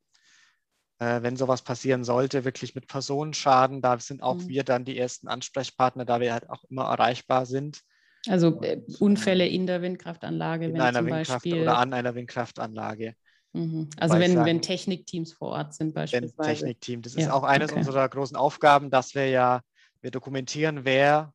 äh, 1.00 1.22
wenn 1.22 1.36
sowas 1.36 1.62
passieren 1.62 2.04
sollte, 2.04 2.44
wirklich 2.44 2.74
mit 2.74 2.86
Personenschaden, 2.86 3.80
da 3.82 3.98
sind 3.98 4.22
auch 4.22 4.36
mhm. 4.36 4.48
wir 4.48 4.64
dann 4.64 4.84
die 4.84 4.98
ersten 4.98 5.28
Ansprechpartner, 5.28 6.04
da 6.04 6.20
wir 6.20 6.32
halt 6.32 6.48
auch 6.48 6.62
immer 6.68 6.84
erreichbar 6.84 7.46
sind. 7.46 7.80
Also 8.28 8.60
äh, 8.60 8.82
Unfälle 8.98 9.46
in 9.46 9.66
der 9.66 9.80
Windkraftanlage, 9.80 10.66
in 10.66 10.74
wenn 10.74 10.80
einer 10.82 10.98
zum 10.98 11.06
Windkraft 11.06 11.44
Beispiel 11.44 11.62
oder 11.62 11.78
an 11.78 11.94
einer 11.94 12.14
Windkraftanlage. 12.14 13.14
Mhm. 13.54 13.88
Also 13.96 14.18
wenn, 14.18 14.34
sagen, 14.34 14.46
wenn 14.46 14.62
Technikteams 14.62 15.32
vor 15.32 15.48
Ort 15.48 15.74
sind 15.74 15.94
beispielsweise. 15.94 16.38
Wenn 16.38 16.56
Technikteam, 16.56 17.02
das 17.02 17.14
ja, 17.14 17.22
ist 17.22 17.30
auch 17.30 17.44
eines 17.44 17.70
okay. 17.70 17.80
unserer 17.80 18.08
großen 18.08 18.36
Aufgaben, 18.36 18.90
dass 18.90 19.14
wir 19.14 19.28
ja, 19.28 19.62
wir 20.02 20.10
dokumentieren, 20.10 20.84
wer 20.84 21.32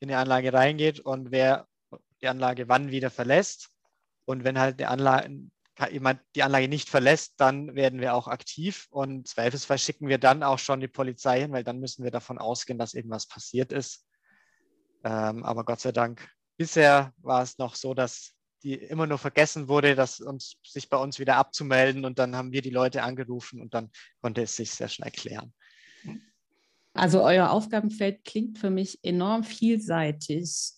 in 0.00 0.08
die 0.08 0.14
Anlage 0.14 0.52
reingeht 0.52 1.00
und 1.00 1.30
wer 1.30 1.66
die 2.20 2.28
Anlage 2.28 2.68
wann 2.68 2.90
wieder 2.90 3.10
verlässt. 3.10 3.70
Und 4.24 4.42
wenn 4.42 4.58
halt 4.58 4.80
die 4.80 4.86
Anlage, 4.86 5.30
jemand 5.90 6.20
die 6.34 6.42
Anlage 6.42 6.68
nicht 6.68 6.88
verlässt, 6.88 7.34
dann 7.38 7.74
werden 7.74 8.00
wir 8.00 8.14
auch 8.14 8.28
aktiv 8.28 8.86
und 8.90 9.28
zweifelsfall 9.28 9.78
schicken 9.78 10.08
wir 10.08 10.18
dann 10.18 10.42
auch 10.42 10.58
schon 10.58 10.80
die 10.80 10.88
Polizei 10.88 11.40
hin, 11.40 11.52
weil 11.52 11.64
dann 11.64 11.78
müssen 11.78 12.04
wir 12.04 12.10
davon 12.10 12.38
ausgehen, 12.38 12.78
dass 12.78 12.94
irgendwas 12.94 13.26
passiert 13.26 13.72
ist. 13.72 14.06
Ähm, 15.04 15.44
aber 15.44 15.64
Gott 15.64 15.80
sei 15.80 15.92
Dank, 15.92 16.28
bisher 16.56 17.12
war 17.18 17.42
es 17.42 17.58
noch 17.58 17.76
so, 17.76 17.94
dass 17.94 18.34
die 18.62 18.74
immer 18.74 19.06
nur 19.06 19.18
vergessen 19.18 19.68
wurde, 19.68 19.94
dass 19.94 20.20
uns, 20.20 20.56
sich 20.64 20.88
bei 20.88 20.96
uns 20.96 21.18
wieder 21.18 21.36
abzumelden 21.36 22.04
und 22.04 22.18
dann 22.18 22.34
haben 22.34 22.52
wir 22.52 22.62
die 22.62 22.70
Leute 22.70 23.02
angerufen 23.02 23.60
und 23.60 23.74
dann 23.74 23.90
konnte 24.20 24.42
es 24.42 24.56
sich 24.56 24.72
sehr 24.72 24.88
schnell 24.88 25.12
klären. 25.12 25.54
Also 26.92 27.22
euer 27.22 27.50
Aufgabenfeld 27.50 28.24
klingt 28.24 28.58
für 28.58 28.70
mich 28.70 28.98
enorm 29.04 29.44
vielseitig. 29.44 30.72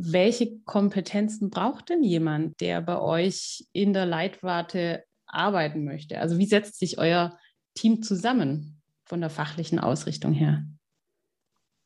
Welche 0.00 0.60
Kompetenzen 0.60 1.50
braucht 1.50 1.88
denn 1.88 2.04
jemand, 2.04 2.60
der 2.60 2.80
bei 2.80 3.00
euch 3.00 3.66
in 3.72 3.92
der 3.92 4.06
Leitwarte 4.06 5.02
arbeiten 5.26 5.84
möchte? 5.84 6.20
Also 6.20 6.38
wie 6.38 6.46
setzt 6.46 6.78
sich 6.78 6.98
euer 6.98 7.36
Team 7.74 8.00
zusammen 8.00 8.80
von 9.06 9.20
der 9.20 9.28
fachlichen 9.28 9.80
Ausrichtung 9.80 10.32
her? 10.32 10.62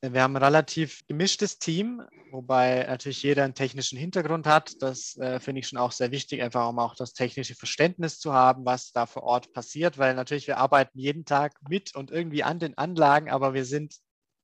Wir 0.02 0.22
haben 0.22 0.36
ein 0.36 0.42
relativ 0.42 1.06
gemischtes 1.06 1.58
Team, 1.58 2.02
wobei 2.32 2.84
natürlich 2.86 3.22
jeder 3.22 3.44
einen 3.44 3.54
technischen 3.54 3.96
Hintergrund 3.96 4.46
hat. 4.46 4.82
Das 4.82 5.16
äh, 5.16 5.40
finde 5.40 5.60
ich 5.60 5.68
schon 5.68 5.78
auch 5.78 5.92
sehr 5.92 6.10
wichtig, 6.10 6.42
einfach 6.42 6.68
um 6.68 6.78
auch 6.80 6.94
das 6.94 7.14
technische 7.14 7.54
Verständnis 7.54 8.18
zu 8.18 8.34
haben, 8.34 8.66
was 8.66 8.92
da 8.92 9.06
vor 9.06 9.22
Ort 9.22 9.54
passiert, 9.54 9.96
weil 9.96 10.14
natürlich 10.14 10.48
wir 10.48 10.58
arbeiten 10.58 10.98
jeden 10.98 11.24
Tag 11.24 11.54
mit 11.66 11.94
und 11.94 12.10
irgendwie 12.10 12.42
an 12.42 12.58
den 12.58 12.76
Anlagen, 12.76 13.30
aber 13.30 13.54
wir 13.54 13.64
sind 13.64 13.94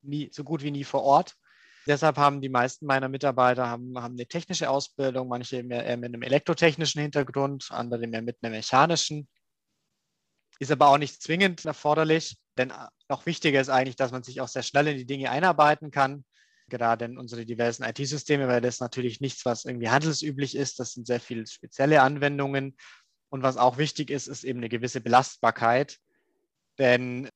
nie 0.01 0.31
so 0.33 0.43
gut 0.43 0.63
wie 0.63 0.71
nie 0.71 0.85
vor 0.85 1.03
Ort. 1.03 1.37
Deshalb 1.89 2.19
haben 2.19 2.43
die 2.43 2.51
meisten 2.51 2.85
meiner 2.85 3.09
Mitarbeiter 3.09 3.67
haben, 3.67 3.99
haben 3.99 4.15
eine 4.15 4.27
technische 4.27 4.69
Ausbildung, 4.69 5.27
manche 5.27 5.63
mehr, 5.63 5.87
eher 5.87 5.97
mit 5.97 6.09
einem 6.09 6.21
elektrotechnischen 6.21 7.01
Hintergrund, 7.01 7.69
andere 7.71 8.07
mehr 8.07 8.21
mit 8.21 8.37
einem 8.43 8.53
mechanischen. 8.53 9.27
Ist 10.59 10.71
aber 10.71 10.89
auch 10.89 10.99
nicht 10.99 11.23
zwingend 11.23 11.65
erforderlich, 11.65 12.37
denn 12.59 12.75
noch 13.09 13.25
wichtiger 13.25 13.59
ist 13.59 13.71
eigentlich, 13.71 13.97
dass 13.97 14.13
man 14.13 14.23
sich 14.23 14.43
auch 14.43 14.49
sehr 14.49 14.63
schnell 14.63 14.89
in 14.89 14.99
die 14.99 15.07
Dinge 15.07 15.31
einarbeiten 15.31 15.91
kann. 15.91 16.27
Gerade 16.69 17.07
in 17.07 17.17
unsere 17.17 17.47
diversen 17.47 17.85
IT-Systeme, 17.85 18.49
weil 18.49 18.61
das 18.61 18.81
natürlich 18.81 19.23
nichts, 19.23 19.47
was 19.47 19.65
irgendwie 19.65 19.89
handelsüblich 19.89 20.57
ist. 20.57 20.79
Das 20.81 20.93
sind 20.93 21.07
sehr 21.07 21.21
viele 21.21 21.47
spezielle 21.47 22.03
Anwendungen. 22.03 22.77
Und 23.31 23.43
was 23.43 23.57
auch 23.57 23.79
wichtig 23.79 24.11
ist, 24.11 24.27
ist 24.27 24.45
eben 24.45 24.59
eine 24.59 24.69
gewisse 24.69 25.01
Belastbarkeit. 25.01 25.97
Denn 26.79 27.31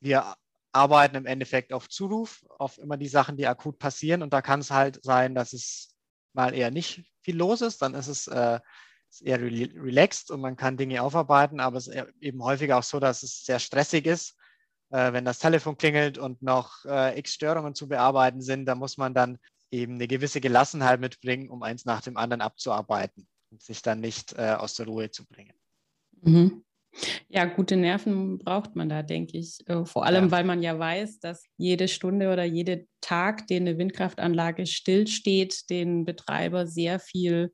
wir 0.00 0.34
arbeiten 0.72 1.16
im 1.16 1.26
Endeffekt 1.26 1.72
auf 1.72 1.88
Zuruf, 1.88 2.44
auf 2.58 2.78
immer 2.78 2.96
die 2.96 3.08
Sachen, 3.08 3.36
die 3.36 3.46
akut 3.46 3.78
passieren. 3.78 4.22
Und 4.22 4.32
da 4.32 4.42
kann 4.42 4.60
es 4.60 4.70
halt 4.70 5.02
sein, 5.02 5.34
dass 5.34 5.52
es 5.52 5.94
mal 6.32 6.54
eher 6.54 6.70
nicht 6.70 7.04
viel 7.22 7.36
los 7.36 7.60
ist. 7.60 7.82
Dann 7.82 7.94
ist 7.94 8.08
es 8.08 8.26
äh, 8.26 8.60
eher 9.22 9.40
relaxed 9.40 10.30
und 10.30 10.40
man 10.40 10.56
kann 10.56 10.76
Dinge 10.76 11.02
aufarbeiten. 11.02 11.60
Aber 11.60 11.78
es 11.78 11.88
ist 11.88 12.04
eben 12.20 12.42
häufiger 12.42 12.78
auch 12.78 12.82
so, 12.82 13.00
dass 13.00 13.22
es 13.22 13.44
sehr 13.44 13.58
stressig 13.58 14.06
ist. 14.06 14.36
Äh, 14.90 15.12
wenn 15.12 15.24
das 15.24 15.38
Telefon 15.38 15.76
klingelt 15.76 16.18
und 16.18 16.42
noch 16.42 16.84
äh, 16.84 17.18
x 17.18 17.34
Störungen 17.34 17.74
zu 17.74 17.88
bearbeiten 17.88 18.40
sind, 18.40 18.66
da 18.66 18.74
muss 18.74 18.96
man 18.96 19.14
dann 19.14 19.38
eben 19.70 19.94
eine 19.94 20.08
gewisse 20.08 20.40
Gelassenheit 20.40 21.00
mitbringen, 21.00 21.50
um 21.50 21.62
eins 21.62 21.84
nach 21.84 22.00
dem 22.00 22.16
anderen 22.16 22.40
abzuarbeiten 22.40 23.28
und 23.50 23.62
sich 23.62 23.82
dann 23.82 24.00
nicht 24.00 24.32
äh, 24.34 24.54
aus 24.58 24.74
der 24.74 24.86
Ruhe 24.86 25.10
zu 25.10 25.26
bringen. 25.26 25.54
Mhm. 26.22 26.64
Ja, 27.28 27.44
gute 27.44 27.76
Nerven 27.76 28.38
braucht 28.38 28.74
man 28.74 28.88
da, 28.88 29.02
denke 29.02 29.38
ich. 29.38 29.58
Äh, 29.66 29.84
vor 29.84 30.04
allem, 30.04 30.26
ja. 30.26 30.30
weil 30.30 30.44
man 30.44 30.62
ja 30.62 30.78
weiß, 30.78 31.20
dass 31.20 31.44
jede 31.56 31.88
Stunde 31.88 32.32
oder 32.32 32.44
jeder 32.44 32.78
Tag, 33.00 33.46
den 33.46 33.68
eine 33.68 33.78
Windkraftanlage 33.78 34.66
stillsteht, 34.66 35.70
den 35.70 36.04
Betreiber 36.04 36.66
sehr 36.66 36.98
viel 36.98 37.52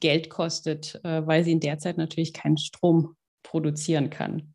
Geld 0.00 0.30
kostet, 0.30 1.00
äh, 1.04 1.26
weil 1.26 1.44
sie 1.44 1.52
in 1.52 1.60
der 1.60 1.78
Zeit 1.78 1.98
natürlich 1.98 2.32
keinen 2.32 2.58
Strom 2.58 3.16
produzieren 3.42 4.10
kann. 4.10 4.54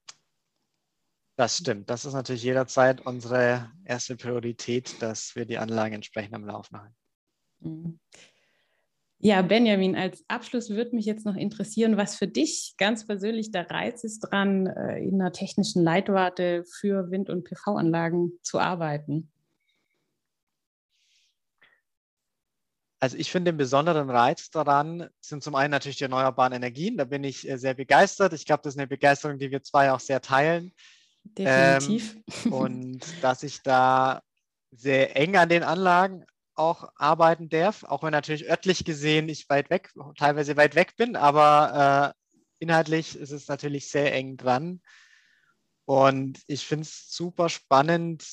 Das 1.37 1.57
stimmt. 1.57 1.89
Das 1.89 2.05
ist 2.05 2.13
natürlich 2.13 2.43
jederzeit 2.43 3.05
unsere 3.05 3.71
erste 3.85 4.15
Priorität, 4.15 5.01
dass 5.01 5.35
wir 5.35 5.45
die 5.45 5.57
Anlage 5.57 5.95
entsprechend 5.95 6.35
am 6.35 6.45
Laufen 6.45 6.79
halten. 6.79 6.95
Mhm. 7.59 7.99
Ja, 9.23 9.43
Benjamin, 9.43 9.95
als 9.95 10.25
Abschluss 10.27 10.71
würde 10.71 10.95
mich 10.95 11.05
jetzt 11.05 11.27
noch 11.27 11.35
interessieren, 11.35 11.95
was 11.95 12.15
für 12.15 12.27
dich 12.27 12.73
ganz 12.77 13.05
persönlich 13.05 13.51
der 13.51 13.69
Reiz 13.69 14.03
ist 14.03 14.21
dran, 14.21 14.65
äh, 14.65 14.97
in 14.97 15.21
einer 15.21 15.31
technischen 15.31 15.83
Leitwarte 15.83 16.63
für 16.65 17.11
Wind- 17.11 17.29
und 17.29 17.43
PV-Anlagen 17.43 18.31
zu 18.41 18.57
arbeiten. 18.57 19.31
Also 22.99 23.15
ich 23.15 23.31
finde 23.31 23.51
den 23.51 23.57
besonderen 23.57 24.09
Reiz 24.09 24.49
daran 24.49 25.07
sind 25.19 25.43
zum 25.43 25.53
einen 25.53 25.71
natürlich 25.71 25.97
die 25.97 26.03
erneuerbaren 26.03 26.53
Energien. 26.53 26.97
Da 26.97 27.05
bin 27.05 27.23
ich 27.23 27.47
äh, 27.47 27.57
sehr 27.57 27.75
begeistert. 27.75 28.33
Ich 28.33 28.45
glaube, 28.45 28.63
das 28.63 28.73
ist 28.73 28.79
eine 28.79 28.87
Begeisterung, 28.87 29.37
die 29.37 29.51
wir 29.51 29.61
zwei 29.61 29.91
auch 29.91 29.99
sehr 29.99 30.21
teilen. 30.21 30.73
Definitiv. 31.23 32.17
Ähm, 32.45 32.53
und 32.53 33.05
dass 33.21 33.43
ich 33.43 33.61
da 33.61 34.23
sehr 34.71 35.15
eng 35.15 35.35
an 35.35 35.49
den 35.49 35.61
Anlagen 35.61 36.25
auch 36.55 36.89
arbeiten 36.95 37.49
darf, 37.49 37.83
auch 37.83 38.03
wenn 38.03 38.11
natürlich 38.11 38.49
örtlich 38.49 38.85
gesehen 38.85 39.29
ich 39.29 39.49
weit 39.49 39.69
weg, 39.69 39.91
teilweise 40.17 40.57
weit 40.57 40.75
weg 40.75 40.95
bin, 40.97 41.15
aber 41.15 42.15
äh, 42.15 42.35
inhaltlich 42.59 43.15
ist 43.15 43.31
es 43.31 43.47
natürlich 43.47 43.89
sehr 43.89 44.13
eng 44.13 44.37
dran. 44.37 44.81
Und 45.85 46.39
ich 46.47 46.65
finde 46.65 46.83
es 46.83 47.11
super 47.11 47.49
spannend, 47.49 48.23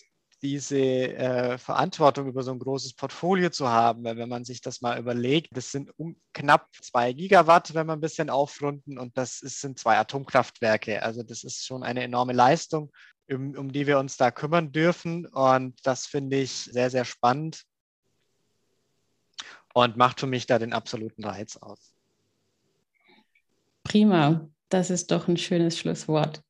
diese 0.42 0.78
äh, 0.78 1.58
Verantwortung 1.58 2.28
über 2.28 2.42
so 2.42 2.52
ein 2.52 2.58
großes 2.58 2.94
Portfolio 2.94 3.50
zu 3.50 3.68
haben. 3.68 4.04
Weil 4.04 4.16
wenn 4.16 4.28
man 4.28 4.44
sich 4.44 4.60
das 4.60 4.80
mal 4.80 4.98
überlegt, 4.98 5.56
das 5.56 5.72
sind 5.72 5.90
um, 5.98 6.16
knapp 6.32 6.68
zwei 6.80 7.12
Gigawatt, 7.12 7.74
wenn 7.74 7.86
wir 7.86 7.94
ein 7.94 8.00
bisschen 8.00 8.30
aufrunden, 8.30 8.98
und 8.98 9.16
das 9.16 9.42
ist, 9.42 9.60
sind 9.60 9.78
zwei 9.78 9.98
Atomkraftwerke. 9.98 11.02
Also 11.02 11.22
das 11.22 11.42
ist 11.44 11.66
schon 11.66 11.82
eine 11.82 12.02
enorme 12.04 12.32
Leistung, 12.32 12.92
um, 13.28 13.56
um 13.56 13.72
die 13.72 13.86
wir 13.86 13.98
uns 13.98 14.16
da 14.16 14.30
kümmern 14.30 14.70
dürfen. 14.70 15.26
Und 15.26 15.74
das 15.84 16.06
finde 16.06 16.36
ich 16.36 16.52
sehr, 16.52 16.90
sehr 16.90 17.04
spannend 17.04 17.64
und 19.84 19.96
macht 19.96 20.20
für 20.20 20.26
mich 20.26 20.46
da 20.46 20.58
den 20.58 20.72
absoluten 20.72 21.24
Reiz 21.24 21.56
aus. 21.56 21.92
Prima, 23.84 24.48
das 24.68 24.90
ist 24.90 25.10
doch 25.10 25.28
ein 25.28 25.36
schönes 25.36 25.78
Schlusswort. 25.78 26.42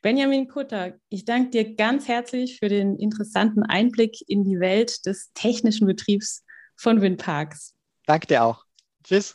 Benjamin 0.00 0.48
Kutter, 0.48 0.94
ich 1.08 1.24
danke 1.24 1.50
dir 1.50 1.74
ganz 1.74 2.08
herzlich 2.08 2.58
für 2.58 2.68
den 2.68 2.96
interessanten 2.96 3.62
Einblick 3.62 4.16
in 4.26 4.44
die 4.44 4.58
Welt 4.58 5.06
des 5.06 5.32
technischen 5.34 5.86
Betriebs 5.86 6.44
von 6.74 7.00
Windparks. 7.00 7.74
Danke 8.06 8.26
dir 8.26 8.42
auch. 8.42 8.64
Tschüss. 9.04 9.34